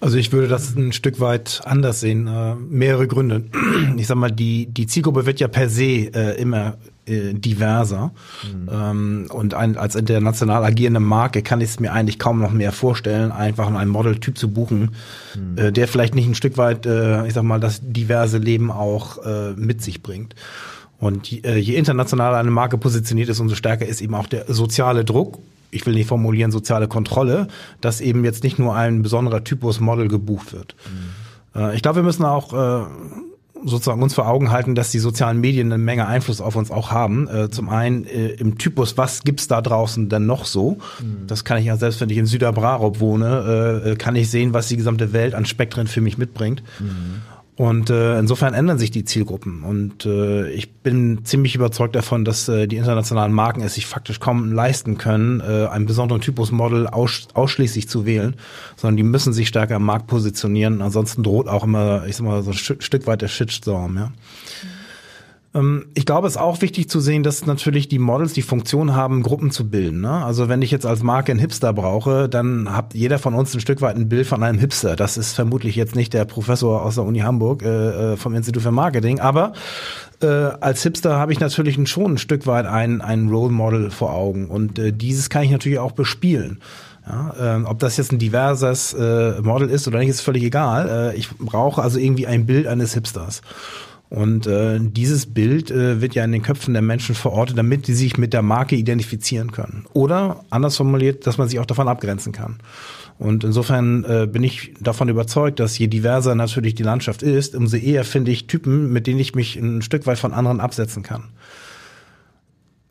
Also 0.00 0.18
ich 0.18 0.32
würde 0.32 0.48
das 0.48 0.74
ein 0.74 0.92
Stück 0.92 1.20
weit 1.20 1.62
anders 1.64 2.00
sehen. 2.00 2.26
Äh, 2.26 2.56
mehrere 2.56 3.06
Gründe. 3.06 3.44
Ich 3.96 4.08
sag 4.08 4.16
mal, 4.16 4.30
die, 4.30 4.66
die 4.66 4.86
Zielgruppe 4.86 5.24
wird 5.24 5.40
ja 5.40 5.48
per 5.48 5.70
se 5.70 6.10
äh, 6.12 6.40
immer 6.40 6.76
äh, 7.06 7.32
diverser. 7.34 8.12
Mhm. 8.42 8.68
Ähm, 8.70 9.26
und 9.30 9.54
ein, 9.54 9.76
als 9.76 9.94
international 9.94 10.64
agierende 10.64 11.00
Marke 11.00 11.42
kann 11.42 11.60
ich 11.60 11.70
es 11.70 11.80
mir 11.80 11.92
eigentlich 11.92 12.18
kaum 12.18 12.40
noch 12.40 12.50
mehr 12.50 12.72
vorstellen, 12.72 13.30
einfach 13.30 13.72
einen 13.72 13.90
Modeltyp 13.90 14.36
zu 14.36 14.52
buchen, 14.52 14.90
mhm. 15.36 15.56
äh, 15.56 15.72
der 15.72 15.86
vielleicht 15.86 16.16
nicht 16.16 16.26
ein 16.26 16.34
Stück 16.34 16.58
weit, 16.58 16.84
äh, 16.84 17.26
ich 17.26 17.34
sag 17.34 17.44
mal, 17.44 17.60
das 17.60 17.80
diverse 17.80 18.38
Leben 18.38 18.72
auch 18.72 19.18
mit 19.56 19.82
sich 19.82 20.02
bringt. 20.02 20.34
Und 20.98 21.30
je, 21.30 21.40
äh, 21.40 21.56
je 21.56 21.74
internationaler 21.74 22.38
eine 22.38 22.50
Marke 22.50 22.78
positioniert 22.78 23.28
ist, 23.28 23.40
umso 23.40 23.54
stärker 23.54 23.86
ist 23.86 24.00
eben 24.00 24.14
auch 24.14 24.26
der 24.26 24.52
soziale 24.52 25.04
Druck. 25.04 25.38
Ich 25.70 25.84
will 25.84 25.94
nicht 25.94 26.08
formulieren 26.08 26.50
soziale 26.50 26.88
Kontrolle, 26.88 27.48
dass 27.80 28.00
eben 28.00 28.24
jetzt 28.24 28.44
nicht 28.44 28.58
nur 28.58 28.74
ein 28.74 29.02
besonderer 29.02 29.44
Typus 29.44 29.80
Model 29.80 30.08
gebucht 30.08 30.52
wird. 30.52 30.74
Mhm. 31.54 31.60
Äh, 31.60 31.76
ich 31.76 31.82
glaube, 31.82 31.96
wir 31.96 32.02
müssen 32.02 32.24
auch 32.24 32.52
äh, 32.52 32.86
sozusagen 33.64 34.02
uns 34.02 34.14
vor 34.14 34.26
Augen 34.26 34.50
halten, 34.50 34.74
dass 34.74 34.90
die 34.90 34.98
sozialen 34.98 35.40
Medien 35.40 35.70
eine 35.70 35.82
Menge 35.82 36.06
Einfluss 36.06 36.40
auf 36.40 36.56
uns 36.56 36.70
auch 36.70 36.92
haben. 36.92 37.28
Zum 37.50 37.68
einen 37.68 38.04
im 38.04 38.58
Typus, 38.58 38.96
was 38.96 39.24
gibt's 39.24 39.48
da 39.48 39.60
draußen 39.60 40.08
denn 40.08 40.26
noch 40.26 40.44
so? 40.44 40.78
Mhm. 41.00 41.26
Das 41.26 41.44
kann 41.44 41.58
ich 41.58 41.64
ja 41.64 41.76
selbst, 41.76 42.00
wenn 42.00 42.10
ich 42.10 42.18
in 42.18 42.26
Süderbrarup 42.26 43.00
wohne, 43.00 43.96
kann 43.98 44.14
ich 44.14 44.30
sehen, 44.30 44.52
was 44.52 44.68
die 44.68 44.76
gesamte 44.76 45.12
Welt 45.12 45.34
an 45.34 45.46
Spektren 45.46 45.88
für 45.88 46.02
mich 46.02 46.16
mitbringt. 46.16 46.62
Mhm. 46.78 47.22
Und 47.56 47.88
äh, 47.88 48.18
insofern 48.18 48.52
ändern 48.52 48.78
sich 48.78 48.90
die 48.90 49.06
Zielgruppen. 49.06 49.62
Und 49.62 50.04
äh, 50.04 50.50
ich 50.50 50.74
bin 50.74 51.24
ziemlich 51.24 51.54
überzeugt 51.54 51.96
davon, 51.96 52.26
dass 52.26 52.48
äh, 52.48 52.66
die 52.66 52.76
internationalen 52.76 53.32
Marken 53.32 53.62
es 53.62 53.74
sich 53.74 53.86
faktisch 53.86 54.20
kaum 54.20 54.52
leisten 54.52 54.98
können, 54.98 55.40
äh, 55.40 55.66
einen 55.66 55.86
besonderen 55.86 56.20
Typus 56.20 56.52
Model 56.52 56.86
aus, 56.86 57.28
ausschließlich 57.32 57.88
zu 57.88 58.04
wählen, 58.04 58.34
sondern 58.76 58.98
die 58.98 59.02
müssen 59.04 59.32
sich 59.32 59.48
stärker 59.48 59.76
am 59.76 59.84
Markt 59.84 60.06
positionieren. 60.06 60.82
Ansonsten 60.82 61.22
droht 61.22 61.48
auch 61.48 61.64
immer, 61.64 62.06
ich 62.06 62.16
sag 62.16 62.26
mal, 62.26 62.42
so 62.42 62.50
ein 62.50 62.56
Stück 62.56 63.06
weit 63.06 63.22
der 63.22 63.28
Shitstorm. 63.28 63.96
Ja. 63.96 64.06
Mhm. 64.06 64.75
Ähm, 65.56 65.86
ich 65.94 66.06
glaube, 66.06 66.26
es 66.28 66.34
ist 66.34 66.40
auch 66.40 66.60
wichtig 66.60 66.88
zu 66.88 67.00
sehen, 67.00 67.22
dass 67.22 67.46
natürlich 67.46 67.88
die 67.88 67.98
Models 67.98 68.34
die 68.34 68.42
Funktion 68.42 68.94
haben, 68.94 69.22
Gruppen 69.22 69.50
zu 69.50 69.68
bilden. 69.68 70.02
Ne? 70.02 70.24
Also 70.24 70.48
wenn 70.48 70.62
ich 70.62 70.70
jetzt 70.70 70.86
als 70.86 71.02
Marke 71.02 71.32
einen 71.32 71.40
Hipster 71.40 71.72
brauche, 71.72 72.28
dann 72.28 72.74
hat 72.76 72.94
jeder 72.94 73.18
von 73.18 73.34
uns 73.34 73.54
ein 73.54 73.60
Stück 73.60 73.80
weit 73.80 73.96
ein 73.96 74.08
Bild 74.08 74.26
von 74.26 74.42
einem 74.42 74.58
Hipster. 74.58 74.96
Das 74.96 75.16
ist 75.16 75.32
vermutlich 75.32 75.76
jetzt 75.76 75.96
nicht 75.96 76.12
der 76.12 76.24
Professor 76.24 76.82
aus 76.82 76.96
der 76.96 77.04
Uni 77.04 77.20
Hamburg 77.20 77.62
äh, 77.62 78.12
äh 78.12 78.16
vom 78.16 78.34
Institut 78.34 78.62
für 78.62 78.70
Marketing, 78.70 79.20
aber 79.20 79.52
äh, 80.22 80.26
als 80.26 80.82
Hipster 80.82 81.16
habe 81.16 81.32
ich 81.32 81.40
natürlich 81.40 81.76
schon 81.88 82.12
ein 82.12 82.18
Stück 82.18 82.46
weit 82.46 82.66
ein, 82.66 83.00
ein 83.00 83.28
Role 83.28 83.52
Model 83.52 83.90
vor 83.90 84.12
Augen 84.12 84.48
und 84.48 84.78
äh, 84.78 84.92
dieses 84.92 85.30
kann 85.30 85.42
ich 85.42 85.50
natürlich 85.50 85.78
auch 85.78 85.92
bespielen. 85.92 86.60
Ja, 87.08 87.58
äh, 87.58 87.64
ob 87.64 87.78
das 87.78 87.96
jetzt 87.98 88.12
ein 88.12 88.18
diverses 88.18 88.92
äh, 88.92 89.40
Model 89.40 89.70
ist 89.70 89.86
oder 89.86 90.00
nicht, 90.00 90.08
ist 90.08 90.22
völlig 90.22 90.42
egal. 90.42 91.12
Äh, 91.14 91.16
ich 91.16 91.30
brauche 91.38 91.80
also 91.80 92.00
irgendwie 92.00 92.26
ein 92.26 92.46
Bild 92.46 92.66
eines 92.66 92.94
Hipsters. 92.94 93.42
Und 94.08 94.46
äh, 94.46 94.78
dieses 94.80 95.26
Bild 95.26 95.70
äh, 95.70 96.00
wird 96.00 96.14
ja 96.14 96.24
in 96.24 96.32
den 96.32 96.42
Köpfen 96.42 96.74
der 96.74 96.82
Menschen 96.82 97.14
verortet, 97.14 97.58
damit 97.58 97.88
die 97.88 97.94
sich 97.94 98.18
mit 98.18 98.32
der 98.32 98.42
Marke 98.42 98.76
identifizieren 98.76 99.50
können. 99.50 99.84
Oder 99.94 100.44
anders 100.50 100.76
formuliert, 100.76 101.26
dass 101.26 101.38
man 101.38 101.48
sich 101.48 101.58
auch 101.58 101.66
davon 101.66 101.88
abgrenzen 101.88 102.32
kann. 102.32 102.58
Und 103.18 103.44
insofern 103.44 104.04
äh, 104.04 104.28
bin 104.30 104.44
ich 104.44 104.74
davon 104.80 105.08
überzeugt, 105.08 105.58
dass 105.58 105.78
je 105.78 105.88
diverser 105.88 106.34
natürlich 106.34 106.74
die 106.74 106.82
Landschaft 106.82 107.22
ist, 107.22 107.56
umso 107.56 107.76
eher 107.76 108.04
finde 108.04 108.30
ich 108.30 108.46
Typen, 108.46 108.92
mit 108.92 109.06
denen 109.06 109.18
ich 109.18 109.34
mich 109.34 109.56
ein 109.56 109.82
Stück 109.82 110.06
weit 110.06 110.18
von 110.18 110.32
anderen 110.32 110.60
absetzen 110.60 111.02
kann 111.02 111.24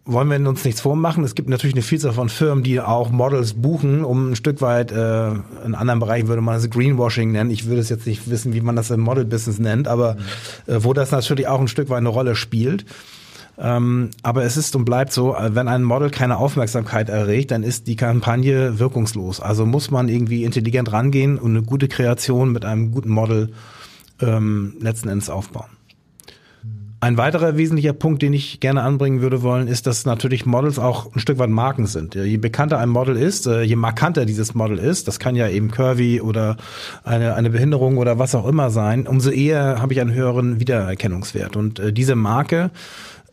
wollen 0.06 0.30
wir 0.30 0.50
uns 0.50 0.64
nichts 0.64 0.82
vormachen. 0.82 1.24
Es 1.24 1.34
gibt 1.34 1.50
natürlich 1.50 1.74
eine 1.74 1.82
Vielzahl 1.82 2.14
von 2.14 2.30
Firmen, 2.30 2.64
die 2.64 2.80
auch 2.80 3.10
Models 3.10 3.54
buchen, 3.54 4.06
um 4.06 4.32
ein 4.32 4.36
Stück 4.36 4.62
weit, 4.62 4.92
äh, 4.92 5.32
in 5.66 5.74
anderen 5.74 6.00
Bereichen 6.00 6.28
würde 6.28 6.42
man 6.42 6.56
das 6.56 6.70
Greenwashing 6.70 7.32
nennen. 7.32 7.50
Ich 7.50 7.66
würde 7.66 7.82
es 7.82 7.90
jetzt 7.90 8.06
nicht 8.06 8.30
wissen, 8.30 8.54
wie 8.54 8.62
man 8.62 8.76
das 8.76 8.92
im 8.92 9.02
Model-Business 9.02 9.58
nennt, 9.58 9.88
aber 9.88 10.18
äh, 10.68 10.78
wo 10.80 10.94
das 10.94 11.12
natürlich 11.12 11.48
auch 11.48 11.60
ein 11.60 11.68
Stück 11.68 11.90
weit 11.90 11.98
eine 11.98 12.10
Rolle 12.10 12.36
spielt. 12.36 12.86
Ähm, 13.58 14.10
aber 14.22 14.44
es 14.44 14.58
ist 14.58 14.76
und 14.76 14.86
bleibt 14.86 15.12
so, 15.12 15.36
äh, 15.36 15.56
wenn 15.56 15.68
ein 15.68 15.84
Model 15.84 16.12
keine 16.12 16.38
Aufmerksamkeit 16.38 17.10
erregt, 17.10 17.52
dann 17.52 17.64
ist 17.64 17.88
die 17.88 17.96
Kampagne 17.96 18.78
wirkungslos. 18.78 19.40
Also 19.40 19.66
muss 19.66 19.90
man 19.90 20.10
irgendwie 20.10 20.44
intelligent 20.44 20.92
rangehen 20.92 21.40
und 21.40 21.52
eine 21.52 21.64
gute 21.64 21.88
Kreation 21.88 22.52
mit 22.52 22.66
einem 22.66 22.92
guten 22.92 23.10
Model 23.10 23.54
ähm, 24.22 24.76
letzten 24.82 25.10
Endes 25.10 25.30
aufbauen. 25.30 25.70
Ein 27.02 27.18
weiterer 27.18 27.58
wesentlicher 27.58 27.94
Punkt, 27.94 28.22
den 28.22 28.34
ich 28.34 28.60
gerne 28.60 28.82
anbringen 28.82 29.22
würde 29.22 29.42
wollen, 29.42 29.68
ist, 29.68 29.86
dass 29.86 30.06
natürlich 30.06 30.46
Models 30.46 30.80
auch 30.80 31.14
ein 31.14 31.20
Stück 31.20 31.38
weit 31.38 31.50
Marken 31.50 31.86
sind. 31.88 32.16
Je 32.16 32.38
bekannter 32.38 32.80
ein 32.80 32.90
Model 32.90 33.18
ist, 33.18 33.48
äh, 33.48 33.62
je 33.62 33.76
markanter 33.76 34.26
dieses 34.26 34.56
Model 34.56 34.80
ist, 34.80 35.08
das 35.08 35.20
kann 35.20 35.36
ja 35.36 35.48
eben 35.50 35.72
curvy 35.72 36.22
oder 36.22 36.58
eine, 37.04 37.36
eine 37.36 37.50
Behinderung 37.50 37.98
oder 37.98 38.18
was 38.18 38.34
auch 38.34 38.48
immer 38.48 38.70
sein, 38.70 39.08
umso 39.08 39.30
eher 39.30 39.82
habe 39.82 39.94
ich 39.94 40.02
einen 40.02 40.14
höheren 40.14 40.60
Wiedererkennungswert. 40.60 41.56
Und 41.58 41.80
äh, 41.80 41.92
diese 41.92 42.16
Marke 42.16 42.72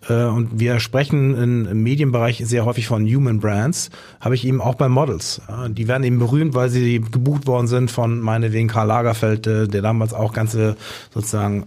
und 0.08 0.58
wir 0.58 0.80
sprechen 0.80 1.66
im 1.68 1.82
Medienbereich 1.82 2.42
sehr 2.44 2.64
häufig 2.64 2.86
von 2.86 3.06
Human 3.06 3.40
Brands, 3.40 3.90
habe 4.20 4.34
ich 4.34 4.44
eben 4.46 4.60
auch 4.60 4.74
bei 4.74 4.88
Models. 4.88 5.40
Die 5.68 5.86
werden 5.86 6.02
eben 6.02 6.18
berühmt, 6.18 6.54
weil 6.54 6.70
sie 6.70 7.00
gebucht 7.00 7.46
worden 7.46 7.68
sind 7.68 7.90
von 7.90 8.20
meinetwegen 8.20 8.68
Karl 8.68 8.88
Lagerfeld, 8.88 9.46
der 9.46 9.66
damals 9.66 10.12
auch 10.12 10.32
ganze 10.32 10.76
sozusagen 11.14 11.64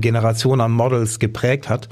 Generationen 0.00 0.62
an 0.62 0.72
Models 0.72 1.18
geprägt 1.18 1.68
hat. 1.68 1.88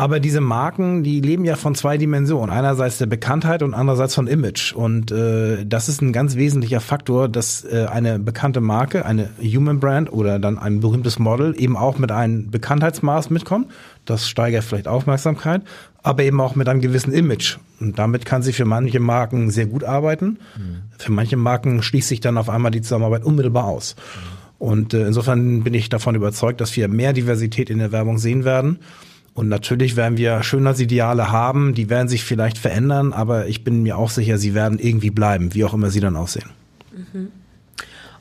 Aber 0.00 0.18
diese 0.18 0.40
Marken, 0.40 1.02
die 1.02 1.20
leben 1.20 1.44
ja 1.44 1.56
von 1.56 1.74
zwei 1.74 1.98
Dimensionen. 1.98 2.48
Einerseits 2.48 2.96
der 2.96 3.04
Bekanntheit 3.04 3.62
und 3.62 3.74
andererseits 3.74 4.14
von 4.14 4.28
Image. 4.28 4.72
Und 4.72 5.12
äh, 5.12 5.66
das 5.66 5.90
ist 5.90 6.00
ein 6.00 6.14
ganz 6.14 6.36
wesentlicher 6.36 6.80
Faktor, 6.80 7.28
dass 7.28 7.64
äh, 7.64 7.84
eine 7.84 8.18
bekannte 8.18 8.62
Marke, 8.62 9.04
eine 9.04 9.28
Human 9.42 9.78
Brand 9.78 10.10
oder 10.10 10.38
dann 10.38 10.58
ein 10.58 10.80
berühmtes 10.80 11.18
Model 11.18 11.54
eben 11.54 11.76
auch 11.76 11.98
mit 11.98 12.12
einem 12.12 12.50
Bekanntheitsmaß 12.50 13.28
mitkommt. 13.28 13.70
Das 14.06 14.26
steigert 14.26 14.64
vielleicht 14.64 14.88
Aufmerksamkeit, 14.88 15.60
aber 16.02 16.22
eben 16.22 16.40
auch 16.40 16.54
mit 16.54 16.66
einem 16.70 16.80
gewissen 16.80 17.12
Image. 17.12 17.58
Und 17.78 17.98
damit 17.98 18.24
kann 18.24 18.40
sie 18.40 18.54
für 18.54 18.64
manche 18.64 19.00
Marken 19.00 19.50
sehr 19.50 19.66
gut 19.66 19.84
arbeiten. 19.84 20.38
Mhm. 20.56 20.76
Für 20.96 21.12
manche 21.12 21.36
Marken 21.36 21.82
schließt 21.82 22.08
sich 22.08 22.20
dann 22.20 22.38
auf 22.38 22.48
einmal 22.48 22.70
die 22.70 22.80
Zusammenarbeit 22.80 23.22
unmittelbar 23.22 23.64
aus. 23.66 23.96
Mhm. 23.96 24.66
Und 24.66 24.94
äh, 24.94 25.06
insofern 25.06 25.62
bin 25.62 25.74
ich 25.74 25.90
davon 25.90 26.14
überzeugt, 26.14 26.62
dass 26.62 26.74
wir 26.74 26.88
mehr 26.88 27.12
Diversität 27.12 27.68
in 27.68 27.80
der 27.80 27.92
Werbung 27.92 28.16
sehen 28.16 28.46
werden. 28.46 28.78
Und 29.34 29.48
natürlich 29.48 29.96
werden 29.96 30.18
wir 30.18 30.42
Schönheitsideale 30.42 31.30
haben, 31.30 31.74
die 31.74 31.88
werden 31.88 32.08
sich 32.08 32.24
vielleicht 32.24 32.58
verändern, 32.58 33.12
aber 33.12 33.46
ich 33.46 33.64
bin 33.64 33.82
mir 33.82 33.96
auch 33.96 34.10
sicher, 34.10 34.38
sie 34.38 34.54
werden 34.54 34.78
irgendwie 34.78 35.10
bleiben, 35.10 35.54
wie 35.54 35.64
auch 35.64 35.74
immer 35.74 35.90
sie 35.90 36.00
dann 36.00 36.16
aussehen. 36.16 36.50
Mhm. 36.92 37.28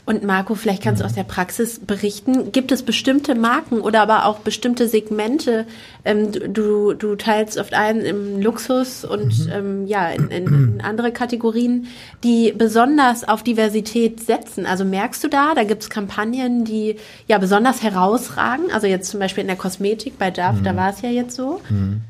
Und 0.10 0.24
Marco, 0.24 0.56
vielleicht 0.56 0.82
kannst 0.82 1.04
du 1.04 1.06
aus 1.06 1.14
der 1.14 1.24
Praxis 1.24 1.78
berichten. 1.78 2.52
Gibt 2.52 2.72
es 2.72 2.82
bestimmte 2.82 3.36
Marken 3.36 3.80
oder 3.80 4.02
aber 4.02 4.26
auch 4.26 4.40
bestimmte 4.40 4.88
Segmente? 4.88 5.68
Ähm, 6.04 6.32
du, 6.32 6.96
du 6.96 7.16
teilst 7.16 7.60
oft 7.60 7.76
ein 7.76 8.00
im 8.00 8.42
Luxus 8.42 9.06
und 9.06 9.46
mhm. 9.46 9.52
ähm, 9.52 9.86
ja 9.86 10.10
in, 10.10 10.30
in, 10.30 10.48
in, 10.48 10.82
andere 10.82 11.12
Kategorien, 11.12 11.90
die 12.24 12.52
besonders 12.58 13.24
auf 13.24 13.44
Diversität 13.44 14.20
setzen. 14.20 14.66
Also 14.66 14.84
merkst 14.84 15.24
du 15.24 15.28
da, 15.28 15.54
da 15.54 15.64
gibt 15.64 15.84
es 15.84 15.92
Kampagnen, 15.92 16.66
die 16.66 16.96
ja 17.28 17.38
besonders 17.38 17.84
herausragen. 17.84 18.72
Also 18.72 18.88
jetzt 18.88 19.12
zum 19.12 19.20
Beispiel 19.20 19.42
in 19.42 19.48
der 19.48 19.58
Kosmetik 19.58 20.18
bei 20.18 20.32
Dove, 20.32 20.54
mhm. 20.54 20.64
da 20.64 20.76
war 20.76 20.90
es 20.90 21.04
ja 21.04 21.10
jetzt 21.10 21.36
so. 21.36 21.62
Mhm. 21.70 22.02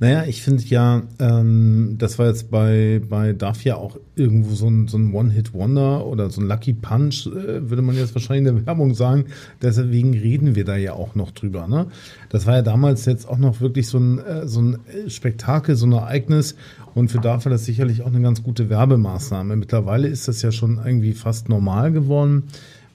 Naja, 0.00 0.24
ich 0.26 0.42
finde 0.42 0.62
ja, 0.64 1.02
ähm, 1.18 1.96
das 1.98 2.18
war 2.18 2.26
jetzt 2.26 2.50
bei, 2.50 3.00
bei 3.08 3.32
Duff 3.32 3.64
ja 3.64 3.76
auch 3.76 3.98
irgendwo 4.16 4.54
so 4.54 4.68
ein, 4.68 4.88
so 4.88 4.98
ein 4.98 5.12
One-Hit-Wonder 5.12 6.06
oder 6.06 6.30
so 6.30 6.40
ein 6.40 6.46
Lucky 6.46 6.72
Punch, 6.72 7.26
äh, 7.26 7.68
würde 7.68 7.82
man 7.82 7.96
jetzt 7.96 8.14
wahrscheinlich 8.14 8.48
in 8.48 8.56
der 8.56 8.66
Werbung 8.66 8.94
sagen. 8.94 9.26
Deswegen 9.62 10.12
reden 10.12 10.54
wir 10.54 10.64
da 10.64 10.76
ja 10.76 10.92
auch 10.92 11.14
noch 11.14 11.30
drüber. 11.30 11.68
Ne? 11.68 11.86
Das 12.28 12.46
war 12.46 12.56
ja 12.56 12.62
damals 12.62 13.04
jetzt 13.06 13.28
auch 13.28 13.38
noch 13.38 13.60
wirklich 13.60 13.88
so 13.88 13.98
ein, 13.98 14.18
äh, 14.18 14.46
so 14.46 14.60
ein 14.60 14.78
Spektakel, 15.08 15.76
so 15.76 15.86
ein 15.86 15.92
Ereignis. 15.92 16.54
Und 16.94 17.10
für 17.10 17.18
Duff 17.18 17.44
war 17.44 17.50
das 17.50 17.64
sicherlich 17.64 18.02
auch 18.02 18.08
eine 18.08 18.20
ganz 18.20 18.42
gute 18.42 18.68
Werbemaßnahme. 18.68 19.56
Mittlerweile 19.56 20.08
ist 20.08 20.28
das 20.28 20.42
ja 20.42 20.52
schon 20.52 20.80
irgendwie 20.84 21.12
fast 21.12 21.48
normal 21.48 21.92
geworden, 21.92 22.44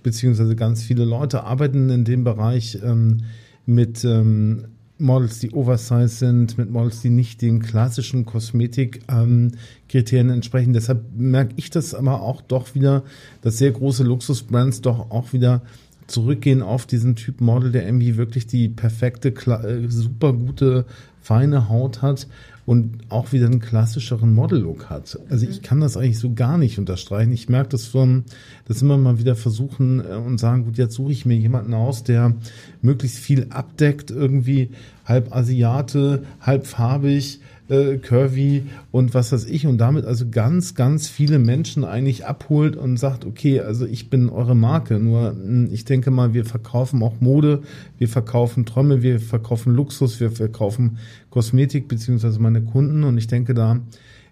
beziehungsweise 0.03 0.55
ganz 0.55 0.83
viele 0.83 1.05
Leute 1.05 1.43
arbeiten 1.43 1.89
in 1.89 2.03
dem 2.03 2.23
Bereich 2.23 2.79
ähm, 2.83 3.23
mit 3.65 4.03
ähm, 4.03 4.65
Models, 4.97 5.39
die 5.39 5.51
oversize 5.51 6.07
sind, 6.07 6.57
mit 6.57 6.69
Models, 6.69 7.01
die 7.01 7.09
nicht 7.09 7.41
den 7.41 7.61
klassischen 7.61 8.25
Kosmetikkriterien 8.25 10.29
ähm, 10.29 10.33
entsprechen. 10.33 10.73
Deshalb 10.73 11.03
merke 11.15 11.53
ich 11.57 11.69
das 11.69 11.93
aber 11.93 12.21
auch 12.21 12.41
doch 12.41 12.75
wieder, 12.75 13.03
dass 13.41 13.57
sehr 13.57 13.71
große 13.71 14.03
Luxusbrands 14.03 14.81
doch 14.81 15.11
auch 15.11 15.33
wieder 15.33 15.61
zurückgehen 16.07 16.61
auf 16.61 16.85
diesen 16.85 17.15
Typ 17.15 17.41
Model, 17.41 17.71
der 17.71 17.85
irgendwie 17.85 18.15
wirklich 18.15 18.47
die 18.47 18.69
perfekte, 18.69 19.29
äh, 19.29 19.89
super 19.89 20.33
gute, 20.33 20.85
feine 21.19 21.67
Haut 21.67 22.01
hat 22.01 22.27
und 22.65 22.99
auch 23.09 23.31
wieder 23.31 23.45
einen 23.45 23.59
klassischeren 23.59 24.33
Model-Look 24.33 24.89
hat. 24.89 25.19
Also 25.29 25.47
ich 25.47 25.61
kann 25.61 25.81
das 25.81 25.97
eigentlich 25.97 26.17
so 26.17 26.33
gar 26.33 26.57
nicht 26.57 26.79
unterstreichen. 26.79 27.31
Ich 27.31 27.47
merke 27.47 27.69
das 27.69 27.85
von, 27.85 28.23
dass 28.67 28.81
immer 28.81 28.97
mal 28.97 29.19
wieder 29.19 29.35
versuchen 29.35 29.99
äh, 29.99 30.15
und 30.15 30.39
sagen, 30.39 30.65
gut, 30.65 30.77
jetzt 30.77 30.95
suche 30.95 31.11
ich 31.11 31.25
mir 31.25 31.37
jemanden 31.37 31.73
aus, 31.73 32.03
der 32.03 32.33
möglichst 32.81 33.19
viel 33.19 33.47
abdeckt, 33.51 34.09
irgendwie 34.09 34.71
halb 35.05 35.35
Asiate, 35.35 36.23
halb 36.41 36.65
farbig, 36.65 37.39
äh, 37.69 37.97
curvy 37.97 38.63
und 38.91 39.13
was 39.13 39.31
weiß 39.31 39.45
ich 39.45 39.65
und 39.65 39.77
damit 39.77 40.05
also 40.05 40.29
ganz, 40.29 40.75
ganz 40.75 41.07
viele 41.07 41.39
Menschen 41.39 41.83
eigentlich 41.83 42.25
abholt 42.25 42.75
und 42.75 42.97
sagt, 42.97 43.25
okay, 43.25 43.59
also 43.61 43.85
ich 43.85 44.09
bin 44.09 44.29
eure 44.29 44.55
Marke. 44.55 44.99
Nur 44.99 45.31
hm, 45.31 45.69
ich 45.71 45.85
denke 45.85 46.11
mal, 46.11 46.33
wir 46.33 46.45
verkaufen 46.45 47.01
auch 47.03 47.21
Mode, 47.21 47.63
wir 47.97 48.07
verkaufen 48.07 48.65
Träume, 48.65 49.01
wir 49.01 49.19
verkaufen 49.19 49.73
Luxus, 49.73 50.19
wir 50.19 50.31
verkaufen 50.31 50.97
Kosmetik 51.29 51.87
beziehungsweise 51.87 52.39
meine 52.39 52.61
Kunden 52.61 53.03
und 53.03 53.17
ich 53.17 53.27
denke, 53.27 53.53
da 53.53 53.79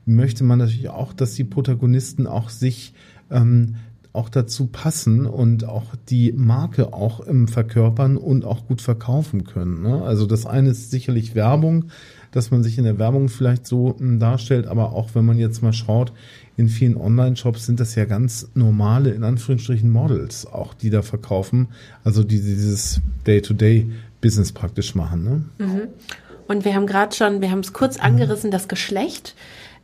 möchte 0.06 0.44
man 0.44 0.60
natürlich 0.60 0.90
auch, 0.90 1.14
dass 1.14 1.34
die 1.34 1.44
Protagonisten 1.44 2.28
auch 2.28 2.50
sich 2.50 2.94
ähm, 3.32 3.76
auch 4.14 4.30
dazu 4.30 4.68
passen 4.68 5.26
und 5.26 5.66
auch 5.66 5.96
die 6.10 6.32
Marke 6.34 6.94
auch 6.94 7.28
ähm, 7.28 7.48
verkörpern 7.48 8.16
und 8.16 8.46
auch 8.46 8.68
gut 8.68 8.82
verkaufen 8.82 9.44
können. 9.44 9.82
Ne? 9.82 10.04
Also 10.04 10.28
das 10.28 10.46
eine 10.46 10.70
ist 10.70 10.92
sicherlich 10.92 11.34
Werbung, 11.34 11.86
dass 12.34 12.52
man 12.52 12.64
sich 12.64 12.78
in 12.78 12.84
der 12.84 13.00
Werbung 13.00 13.30
vielleicht 13.30 13.66
so 13.66 13.96
ähm, 14.00 14.20
darstellt, 14.20 14.68
aber 14.68 14.92
auch 14.92 15.10
wenn 15.14 15.24
man 15.24 15.38
jetzt 15.38 15.62
mal 15.62 15.72
schaut, 15.72 16.12
in 16.58 16.68
vielen 16.68 16.98
Online-Shops 16.98 17.66
sind 17.66 17.80
das 17.80 17.96
ja 17.96 18.06
ganz 18.06 18.50
normale, 18.54 19.12
in 19.12 19.24
Anführungsstrichen, 19.24 19.90
Models, 19.90 20.46
auch 20.46 20.74
die 20.74 20.90
da 20.90 21.02
verkaufen, 21.02 21.70
also 22.04 22.24
die 22.24 22.42
dieses 22.42 23.02
Day-to-Day-Business 23.26 24.52
praktisch 24.52 24.96
machen. 24.96 25.24
Ne? 25.24 25.66
Mhm. 25.66 25.82
Und 26.48 26.66
wir 26.66 26.76
haben 26.76 26.88
gerade 26.88 27.16
schon, 27.16 27.42
wir 27.42 27.52
haben 27.52 27.60
es 27.60 27.74
kurz 27.74 27.98
angerissen, 27.98 28.52
das 28.52 28.68
Geschlecht. 28.68 29.36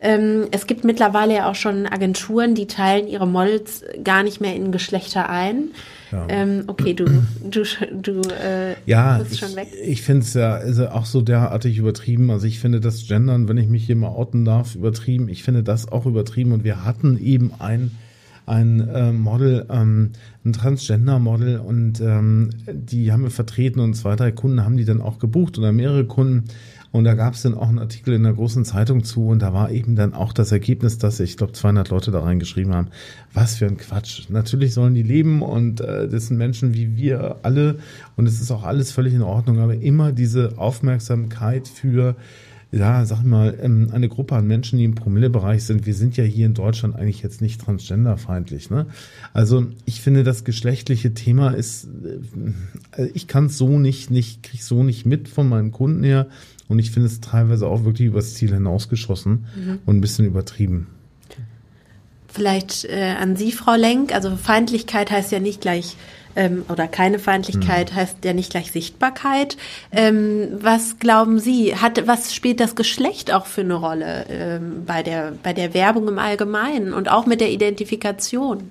Ähm, 0.02 0.48
es 0.52 0.66
gibt 0.66 0.86
mittlerweile 0.86 1.36
ja 1.36 1.50
auch 1.50 1.56
schon 1.56 1.86
Agenturen, 1.86 2.56
die 2.56 2.68
teilen 2.68 3.08
ihre 3.08 3.28
Models 3.28 3.84
gar 4.04 4.24
nicht 4.24 4.40
mehr 4.40 4.56
in 4.56 4.72
Geschlechter 4.72 5.30
ein. 5.30 5.72
Ja. 6.12 6.26
Ähm, 6.30 6.64
okay, 6.68 6.94
du, 6.94 7.06
du, 7.44 7.64
du 7.92 8.22
äh, 8.30 8.76
ja, 8.86 9.18
bist 9.18 9.40
schon 9.40 9.56
weg. 9.56 9.68
Ich, 9.84 9.90
ich 9.90 10.02
finde 10.02 10.24
es 10.24 10.34
ja 10.34 10.54
also 10.54 10.88
auch 10.90 11.06
so 11.06 11.22
derartig 11.22 11.78
übertrieben. 11.78 12.32
Also 12.32 12.48
ich 12.48 12.60
finde 12.60 12.80
das 12.80 13.08
Gendern, 13.08 13.50
wenn 13.50 13.58
ich 13.58 13.68
mich 13.68 13.86
hier 13.86 13.98
mal 13.98 14.08
outen 14.08 14.46
darf, 14.46 14.76
übertrieben. 14.76 15.28
Ich 15.28 15.44
finde 15.44 15.64
das 15.64 15.92
auch 15.92 16.06
übertrieben. 16.06 16.54
Und 16.54 16.64
wir 16.64 16.86
hatten 16.86 17.20
eben 17.22 17.52
ein 17.60 17.92
ein 18.50 18.90
äh, 18.90 19.12
Model, 19.12 19.68
ähm, 19.70 20.14
ein 20.44 20.54
Transgender-Model 20.54 21.60
und 21.60 22.02
ähm, 22.02 22.50
die 22.68 23.12
haben 23.12 23.22
wir 23.22 23.30
vertreten 23.30 23.80
und 23.80 23.94
zwei, 23.94 24.16
drei 24.16 24.32
Kunden 24.32 24.66
haben 24.66 24.76
die 24.76 24.86
dann 24.86 25.02
auch 25.02 25.20
gebucht 25.20 25.60
oder 25.60 25.72
mehrere 25.72 26.06
Kunden 26.06 26.46
und 26.92 27.04
da 27.04 27.14
gab 27.14 27.36
es 27.36 27.44
dann 27.44 27.54
auch 27.54 27.70
einen 27.70 27.80
Artikel 27.80 28.14
in 28.14 28.24
der 28.24 28.34
großen 28.34 28.66
Zeitung 28.66 29.04
zu 29.04 29.28
und 29.28 29.40
da 29.40 29.54
war 29.54 29.72
eben 29.72 29.96
dann 29.96 30.14
auch 30.14 30.34
das 30.34 30.52
Ergebnis, 30.52 30.98
dass 30.98 31.20
ich 31.20 31.38
glaube 31.38 31.54
200 31.54 31.90
Leute 31.90 32.12
da 32.12 32.22
reingeschrieben 32.22 32.74
haben. 32.74 32.88
Was 33.34 33.56
für 33.56 33.68
ein 33.68 33.78
Quatsch. 33.78 34.30
Natürlich 34.30 34.74
sollen 34.74 34.96
die 34.96 35.04
leben 35.04 35.42
und 35.42 35.82
äh, 35.82 36.08
das 36.08 36.28
sind 36.28 36.38
Menschen 36.38 36.74
wie 36.74 36.98
wir 36.98 37.38
alle 37.44 37.76
und 38.16 38.28
es 38.28 38.42
ist 38.42 38.52
auch 38.52 38.64
alles 38.64 38.92
völlig 38.92 39.14
in 39.14 39.22
Ordnung, 39.22 39.60
aber 39.60 39.76
immer 39.76 40.12
diese 40.12 40.58
Aufmerksamkeit 40.58 41.68
für 41.68 42.16
ja, 42.72 43.04
sag 43.04 43.24
mal, 43.24 43.58
ähm, 43.62 43.90
eine 43.92 44.10
Gruppe 44.10 44.36
an 44.36 44.46
Menschen, 44.46 44.78
die 44.78 44.86
im 44.86 44.94
Promillebereich 44.94 45.64
sind. 45.64 45.88
Wir 45.88 45.96
sind 45.96 46.18
ja 46.18 46.24
hier 46.24 46.46
in 46.46 46.54
Deutschland 46.54 46.96
eigentlich 46.96 47.24
jetzt 47.24 47.42
nicht 47.42 47.62
transgenderfeindlich. 47.62 48.70
Ne? 48.70 48.86
Also 49.34 49.66
ich 49.86 50.02
finde, 50.02 50.24
das 50.24 50.44
geschlechtliche 50.44 51.16
Thema 51.16 51.50
ist, 51.50 51.88
äh, 52.96 53.08
ich 53.14 53.28
kann 53.28 53.48
es 53.48 53.58
so 53.58 53.80
nicht, 53.80 54.12
nicht, 54.12 54.44
krieg 54.44 54.62
so 54.62 54.84
nicht 54.84 55.06
mit 55.06 55.30
von 55.30 55.50
meinen 55.50 55.72
Kunden 55.72 56.04
her. 56.04 56.28
Und 56.70 56.80
ich 56.80 56.92
finde 56.92 57.08
es 57.08 57.20
teilweise 57.20 57.68
auch 57.68 57.84
wirklich 57.84 58.08
übers 58.08 58.36
Ziel 58.36 58.54
hinausgeschossen 58.54 59.46
mhm. 59.56 59.80
und 59.86 59.98
ein 59.98 60.02
bisschen 60.02 60.26
übertrieben. 60.26 60.88
Vielleicht 62.32 62.86
äh, 62.86 63.16
an 63.20 63.36
Sie, 63.36 63.52
Frau 63.52 63.76
Lenk. 63.76 64.14
Also 64.14 64.36
Feindlichkeit 64.38 65.12
heißt 65.12 65.32
ja 65.32 65.40
nicht 65.40 65.62
gleich 65.62 65.98
ähm, 66.36 66.64
oder 66.70 66.88
keine 66.88 67.18
Feindlichkeit 67.18 67.92
mhm. 67.92 67.96
heißt 67.96 68.24
ja 68.24 68.34
nicht 68.34 68.52
gleich 68.52 68.72
Sichtbarkeit. 68.72 69.58
Ähm, 69.92 70.50
was 70.62 71.00
glauben 71.00 71.40
Sie? 71.40 71.76
Hat 71.76 72.08
was 72.08 72.36
spielt 72.36 72.60
das 72.60 72.76
Geschlecht 72.76 73.34
auch 73.34 73.48
für 73.48 73.62
eine 73.62 73.74
Rolle 73.74 74.26
ähm, 74.30 74.84
bei 74.86 75.02
der 75.02 75.34
bei 75.42 75.54
der 75.54 75.74
Werbung 75.74 76.08
im 76.08 76.20
Allgemeinen 76.20 76.94
und 76.94 77.10
auch 77.10 77.26
mit 77.26 77.42
der 77.42 77.52
Identifikation? 77.52 78.70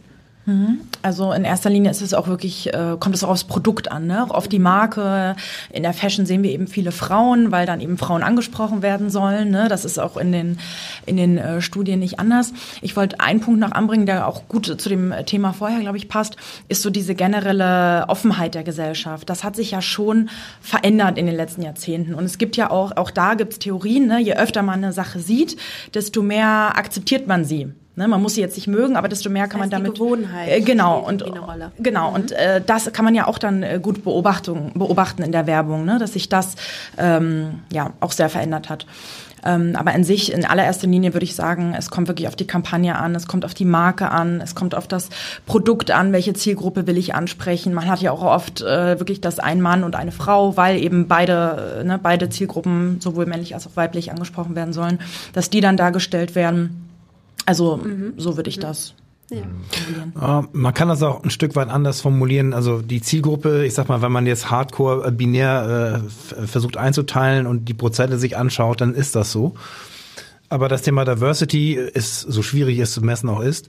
Mhm. 0.48 0.80
Also 1.02 1.30
in 1.32 1.44
erster 1.44 1.68
Linie 1.68 1.90
ist 1.90 2.00
es 2.00 2.14
auch 2.14 2.26
wirklich, 2.26 2.72
äh, 2.72 2.96
kommt 2.98 3.14
es 3.14 3.22
auch 3.22 3.28
aufs 3.28 3.44
Produkt 3.44 3.92
an, 3.92 4.06
ne? 4.06 4.24
auch 4.24 4.30
auf 4.30 4.48
die 4.48 4.58
Marke. 4.58 5.36
In 5.70 5.82
der 5.82 5.92
Fashion 5.92 6.24
sehen 6.24 6.42
wir 6.42 6.50
eben 6.50 6.68
viele 6.68 6.90
Frauen, 6.90 7.52
weil 7.52 7.66
dann 7.66 7.82
eben 7.82 7.98
Frauen 7.98 8.22
angesprochen 8.22 8.80
werden 8.80 9.10
sollen. 9.10 9.50
Ne? 9.50 9.68
Das 9.68 9.84
ist 9.84 9.98
auch 9.98 10.16
in 10.16 10.32
den, 10.32 10.58
in 11.04 11.18
den 11.18 11.36
äh, 11.36 11.60
Studien 11.60 11.98
nicht 11.98 12.18
anders. 12.18 12.54
Ich 12.80 12.96
wollte 12.96 13.20
einen 13.20 13.40
Punkt 13.40 13.60
noch 13.60 13.72
anbringen, 13.72 14.06
der 14.06 14.26
auch 14.26 14.48
gut 14.48 14.64
zu 14.80 14.88
dem 14.88 15.12
Thema 15.26 15.52
vorher, 15.52 15.80
glaube 15.80 15.98
ich, 15.98 16.08
passt, 16.08 16.36
ist 16.68 16.80
so 16.80 16.88
diese 16.88 17.14
generelle 17.14 18.06
Offenheit 18.08 18.54
der 18.54 18.64
Gesellschaft. 18.64 19.28
Das 19.28 19.44
hat 19.44 19.54
sich 19.54 19.72
ja 19.72 19.82
schon 19.82 20.30
verändert 20.62 21.18
in 21.18 21.26
den 21.26 21.36
letzten 21.36 21.60
Jahrzehnten. 21.60 22.14
Und 22.14 22.24
es 22.24 22.38
gibt 22.38 22.56
ja 22.56 22.70
auch, 22.70 22.96
auch 22.96 23.10
da 23.10 23.34
gibt 23.34 23.52
es 23.52 23.58
Theorien, 23.58 24.06
ne? 24.06 24.18
je 24.18 24.32
öfter 24.32 24.62
man 24.62 24.82
eine 24.82 24.94
Sache 24.94 25.20
sieht, 25.20 25.58
desto 25.92 26.22
mehr 26.22 26.72
akzeptiert 26.74 27.26
man 27.26 27.44
sie. 27.44 27.68
Ne, 27.98 28.06
man 28.06 28.22
muss 28.22 28.36
sie 28.36 28.40
jetzt 28.40 28.54
nicht 28.54 28.68
mögen, 28.68 28.96
aber 28.96 29.08
desto 29.08 29.28
mehr 29.28 29.48
kann 29.48 29.60
heißt, 29.60 29.72
man 29.72 29.82
damit. 29.82 29.96
Die 29.96 30.00
Gewohnheit 30.00 30.48
äh, 30.48 30.60
genau 30.60 31.00
und 31.00 31.24
genau 31.80 32.14
und 32.14 32.30
äh, 32.30 32.62
das 32.64 32.92
kann 32.92 33.04
man 33.04 33.12
ja 33.16 33.26
auch 33.26 33.38
dann 33.38 33.64
äh, 33.64 33.80
gut 33.82 34.04
Beobachtung, 34.04 34.70
beobachten 34.74 35.24
in 35.24 35.32
der 35.32 35.48
Werbung, 35.48 35.84
ne, 35.84 35.98
dass 35.98 36.12
sich 36.12 36.28
das 36.28 36.54
ähm, 36.96 37.62
ja 37.72 37.94
auch 37.98 38.12
sehr 38.12 38.28
verändert 38.28 38.68
hat. 38.68 38.86
Ähm, 39.44 39.74
aber 39.74 39.94
an 39.94 40.04
sich, 40.04 40.32
in 40.32 40.44
allererster 40.44 40.86
Linie 40.86 41.12
würde 41.12 41.24
ich 41.24 41.34
sagen, 41.34 41.74
es 41.76 41.90
kommt 41.90 42.06
wirklich 42.06 42.28
auf 42.28 42.36
die 42.36 42.46
Kampagne 42.46 42.94
an, 42.94 43.16
es 43.16 43.26
kommt 43.26 43.44
auf 43.44 43.54
die 43.54 43.64
Marke 43.64 44.12
an, 44.12 44.40
es 44.40 44.54
kommt 44.54 44.76
auf 44.76 44.86
das 44.86 45.08
Produkt 45.46 45.90
an, 45.90 46.12
welche 46.12 46.34
Zielgruppe 46.34 46.86
will 46.86 46.98
ich 46.98 47.16
ansprechen. 47.16 47.74
Man 47.74 47.88
hat 47.88 48.00
ja 48.00 48.12
auch 48.12 48.22
oft 48.22 48.60
äh, 48.60 49.00
wirklich 49.00 49.20
das 49.20 49.40
ein 49.40 49.60
Mann 49.60 49.82
und 49.82 49.96
eine 49.96 50.12
Frau, 50.12 50.56
weil 50.56 50.80
eben 50.80 51.08
beide, 51.08 51.80
äh, 51.80 51.84
ne, 51.84 51.98
beide 52.00 52.28
Zielgruppen, 52.28 53.00
sowohl 53.00 53.26
männlich 53.26 53.54
als 53.54 53.66
auch 53.66 53.74
weiblich, 53.74 54.12
angesprochen 54.12 54.54
werden 54.54 54.72
sollen, 54.72 55.00
dass 55.32 55.50
die 55.50 55.60
dann 55.60 55.76
dargestellt 55.76 56.36
werden. 56.36 56.87
Also 57.48 57.80
so 58.18 58.36
würde 58.36 58.50
ich 58.50 58.58
das 58.58 58.94
Ja. 59.30 59.38
formulieren. 59.70 60.12
Ja, 60.20 60.48
man 60.52 60.74
kann 60.74 60.88
das 60.88 61.02
auch 61.02 61.22
ein 61.24 61.30
Stück 61.30 61.56
weit 61.56 61.68
anders 61.68 62.00
formulieren. 62.02 62.52
Also 62.52 62.80
die 62.82 63.00
Zielgruppe, 63.00 63.64
ich 63.64 63.74
sag 63.74 63.88
mal, 63.88 64.02
wenn 64.02 64.12
man 64.12 64.26
jetzt 64.26 64.50
hardcore 64.50 65.06
äh, 65.06 65.10
binär 65.10 66.00
äh, 66.02 66.06
f- 66.06 66.50
versucht 66.50 66.76
einzuteilen 66.76 67.46
und 67.46 67.66
die 67.66 67.74
Prozente 67.74 68.18
sich 68.18 68.36
anschaut, 68.36 68.80
dann 68.80 68.94
ist 68.94 69.14
das 69.16 69.32
so. 69.32 69.54
Aber 70.50 70.68
das 70.68 70.82
Thema 70.82 71.04
Diversity 71.04 71.74
ist, 71.74 72.20
so 72.20 72.42
schwierig 72.42 72.78
es 72.78 72.92
zu 72.92 73.02
messen 73.02 73.28
auch 73.28 73.40
ist, 73.40 73.68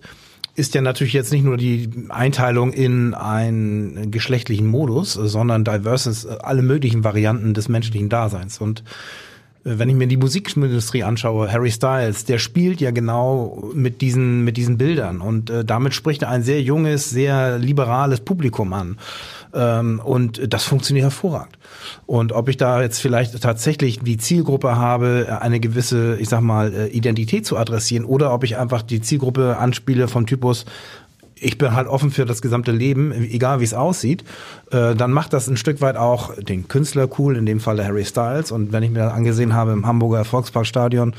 ist 0.56 0.76
ja 0.76 0.82
natürlich 0.82 1.14
jetzt 1.14 1.32
nicht 1.32 1.44
nur 1.46 1.56
die 1.58 1.90
Einteilung 2.10 2.74
in 2.74 3.14
einen 3.14 4.12
geschlechtlichen 4.12 4.68
Modus, 4.68 5.14
sondern 5.14 5.64
diverse 5.64 6.10
ist 6.10 6.26
alle 6.26 6.62
möglichen 6.64 7.04
Varianten 7.06 7.54
des 7.54 7.70
menschlichen 7.70 8.10
Daseins. 8.10 8.60
Und 8.60 8.80
äh, 8.80 8.84
wenn 9.64 9.90
ich 9.90 9.96
mir 9.96 10.08
die 10.08 10.18
Musikindustrie 10.18 11.04
anschaue, 11.04 11.52
Harry 11.52 11.72
Styles, 11.72 12.26
der 12.26 12.40
spielt 12.40 12.80
ja 12.82 12.92
genau 12.92 13.72
mit 13.74 14.02
diesen 14.02 14.44
mit 14.44 14.58
diesen 14.58 14.78
Bildern 14.78 15.22
und 15.22 15.50
äh, 15.50 15.66
damit 15.66 15.94
spricht 15.94 16.22
er 16.22 16.30
ein 16.30 16.44
sehr 16.44 16.62
junges, 16.62 17.10
sehr 17.10 17.60
liberales 17.60 18.22
Publikum 18.22 18.74
an. 18.74 18.98
Ähm, 19.54 20.00
und 20.04 20.54
das 20.54 20.64
funktioniert 20.64 21.04
hervorragend. 21.04 21.58
Und 22.06 22.32
ob 22.32 22.50
ich 22.50 22.58
da 22.58 22.82
jetzt 22.82 23.00
vielleicht 23.00 23.42
tatsächlich 23.42 24.00
die 24.00 24.18
Zielgruppe 24.18 24.76
habe, 24.76 25.40
eine 25.42 25.60
gewisse, 25.60 26.18
ich 26.20 26.30
sag 26.30 26.42
mal, 26.42 26.74
äh, 26.74 26.88
Identität 26.88 27.46
zu 27.46 27.58
adressieren 27.58 28.06
oder 28.06 28.34
ob 28.34 28.44
ich 28.44 28.58
einfach 28.58 28.82
die 28.82 29.02
Zielgruppe 29.02 29.58
anspiele 29.58 30.08
vom 30.08 30.26
Typus, 30.26 30.66
ich 31.42 31.58
bin 31.58 31.74
halt 31.74 31.88
offen 31.88 32.12
für 32.12 32.26
das 32.26 32.42
gesamte 32.42 32.72
Leben, 32.72 33.12
egal 33.12 33.60
wie 33.60 33.64
es 33.64 33.74
aussieht, 33.74 34.24
äh, 34.72 34.96
dann 34.96 35.12
macht 35.12 35.34
das 35.34 35.48
ein 35.48 35.58
Stück 35.58 35.82
weit 35.82 35.98
auch 35.98 36.36
den 36.36 36.68
Künstler 36.68 37.08
cool, 37.18 37.36
in 37.36 37.46
dem 37.46 37.60
Fall 37.60 37.84
Harry 37.84 38.06
Styles. 38.06 38.52
Und 38.52 38.72
wenn 38.72 38.84
ich 38.84 38.92
mir 38.92 39.00
das 39.00 39.14
angesehen 39.14 39.54
habe 39.54 39.72
im 39.72 39.86
Hamburger 39.86 40.26
Volksparkstadion, 40.26 41.14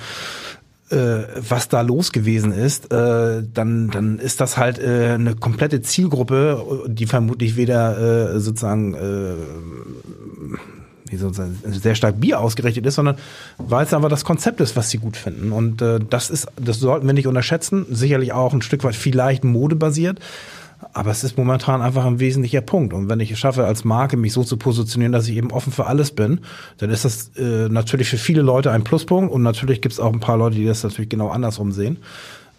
äh, 0.91 1.23
was 1.37 1.69
da 1.69 1.83
los 1.83 2.13
gewesen 2.13 2.53
ist, 2.53 2.93
äh, 2.93 3.43
dann, 3.53 3.91
dann 3.91 4.19
ist 4.19 4.41
das 4.41 4.57
halt 4.57 4.83
eine 4.83 5.37
komplette 5.37 5.83
Zielgruppe, 5.83 6.85
die 6.87 7.07
vermutlich 7.07 7.57
weder 7.57 8.39
sozusagen 8.41 8.97
wie 11.11 11.17
sagen, 11.17 11.59
sehr 11.65 11.95
stark 11.95 12.21
Bier 12.21 12.41
ausgerichtet 12.41 12.87
ist, 12.87 12.95
sondern 12.95 13.17
weil 13.59 13.85
es 13.85 13.95
einfach 13.95 14.09
das 14.09 14.25
Konzept 14.25 14.61
ist, 14.61 14.77
was 14.77 14.91
sie 14.91 14.99
gut 14.99 15.17
finden. 15.17 15.53
Und 15.53 15.83
äh, 15.83 15.99
das 15.99 16.31
ist, 16.31 16.49
das 16.57 16.81
sollten 16.81 17.07
wir 17.07 17.15
nicht 17.15 17.27
unterschätzen. 17.27 17.87
Sicherlich 17.91 18.33
auch 18.33 18.55
ein 18.55 18.63
Stück 18.63 18.85
weit 18.85 18.95
vielleicht 18.95 19.45
modebasiert. 19.45 20.21
Aber 20.93 21.11
es 21.11 21.25
ist 21.25 21.37
momentan 21.37 21.83
einfach 21.83 22.07
ein 22.07 22.21
wesentlicher 22.21 22.63
Punkt. 22.63 22.95
Und 22.95 23.09
wenn 23.09 23.21
ich 23.21 23.31
es 23.31 23.39
schaffe, 23.39 23.67
als 23.67 23.85
Marke 23.85 24.17
mich 24.17 24.33
so 24.33 24.45
zu 24.45 24.57
positionieren, 24.57 25.13
dass 25.13 25.29
ich 25.29 25.37
eben 25.37 25.51
offen 25.51 25.73
für 25.73 25.87
alles 25.87 26.11
bin, 26.11 26.41
dann 26.79 26.91
ist 26.91 27.05
das 27.05 27.33
äh, 27.37 27.69
natürlich 27.69 28.09
für 28.09 28.17
viele 28.17 28.43
Leute 28.43 28.71
ein 28.71 28.83
Pluspunkt. 28.83 29.33
Und 29.33 29.43
natürlich 29.43 29.83
gibt 29.83 29.93
es 29.93 30.01
auch 30.01 30.13
ein 30.13 30.21
paar 30.21 30.39
Leute, 30.39 30.57
die 30.57 30.65
das 30.65 30.83
natürlich 30.83 31.11
genau 31.11 31.29
andersrum 31.29 31.73
sehen. 31.73 31.99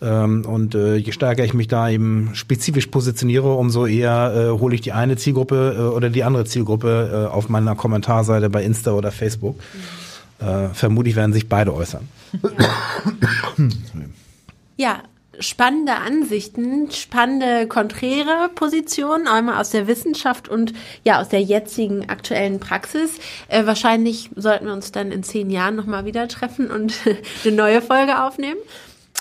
Ähm, 0.01 0.45
und 0.45 0.73
äh, 0.73 0.95
je 0.95 1.11
stärker 1.11 1.43
ich 1.43 1.53
mich 1.53 1.67
da 1.67 1.89
eben 1.89 2.31
spezifisch 2.33 2.87
positioniere, 2.87 3.53
umso 3.53 3.85
eher 3.85 4.33
äh, 4.35 4.59
hole 4.59 4.73
ich 4.73 4.81
die 4.81 4.93
eine 4.93 5.15
Zielgruppe 5.15 5.75
äh, 5.77 5.81
oder 5.81 6.09
die 6.09 6.23
andere 6.23 6.45
Zielgruppe 6.45 7.27
äh, 7.29 7.31
auf 7.31 7.49
meiner 7.49 7.75
Kommentarseite 7.75 8.49
bei 8.49 8.63
Insta 8.63 8.91
oder 8.91 9.11
Facebook. 9.11 9.59
Äh, 10.39 10.69
vermutlich 10.73 11.15
werden 11.15 11.33
sich 11.33 11.47
beide 11.47 11.73
äußern. 11.73 12.07
Ja, 14.77 15.03
spannende 15.39 15.95
Ansichten, 15.97 16.89
spannende 16.89 17.67
konträre 17.67 18.49
Positionen, 18.55 19.27
einmal 19.27 19.59
aus 19.61 19.69
der 19.69 19.85
Wissenschaft 19.87 20.47
und 20.47 20.73
ja 21.03 21.21
aus 21.21 21.29
der 21.29 21.41
jetzigen 21.41 22.09
aktuellen 22.09 22.59
Praxis. 22.59 23.19
Äh, 23.47 23.67
wahrscheinlich 23.67 24.31
sollten 24.35 24.65
wir 24.65 24.73
uns 24.73 24.91
dann 24.91 25.11
in 25.11 25.21
zehn 25.21 25.51
Jahren 25.51 25.75
nochmal 25.75 26.05
wieder 26.05 26.27
treffen 26.27 26.71
und 26.71 26.93
eine 27.45 27.55
neue 27.55 27.81
Folge 27.83 28.23
aufnehmen. 28.23 28.57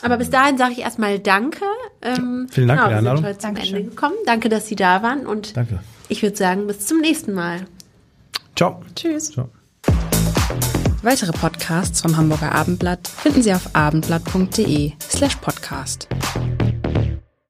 Aber 0.03 0.17
bis 0.17 0.31
dahin 0.31 0.57
sage 0.59 0.73
ich 0.73 0.79
erstmal 0.81 1.19
Danke. 1.19 1.65
Ähm, 2.03 2.47
Vielen 2.51 2.69
Dank 2.69 2.81
für 2.81 2.89
die 2.89 2.95
wir 2.95 2.99
sind 3.01 3.09
Einladung. 3.09 3.25
heute 3.25 3.39
zum 3.39 3.55
Dankeschön. 3.55 3.77
Ende 3.77 3.91
gekommen. 3.91 4.15
Danke, 4.27 4.49
dass 4.49 4.67
Sie 4.67 4.77
da 4.77 5.03
waren 5.03 5.27
und 5.27 5.57
Danke. 5.57 5.81
ich 6.09 6.23
würde 6.23 6.37
sagen, 6.37 6.67
bis 6.67 6.87
zum 6.87 7.01
nächsten 7.01 7.35
Mal. 7.35 7.67
Ciao. 8.57 8.83
Tschüss. 8.95 9.33
Ciao. 9.33 9.49
Weitere 11.03 11.33
Podcasts 11.33 12.03
vom 12.03 12.17
Hamburger 12.17 12.53
Abendblatt 12.53 13.09
finden 13.09 13.43
Sie 13.43 13.53
auf 13.55 13.75
abendblatt.de 13.75 14.93
slash 15.01 15.37
podcast. 15.37 16.09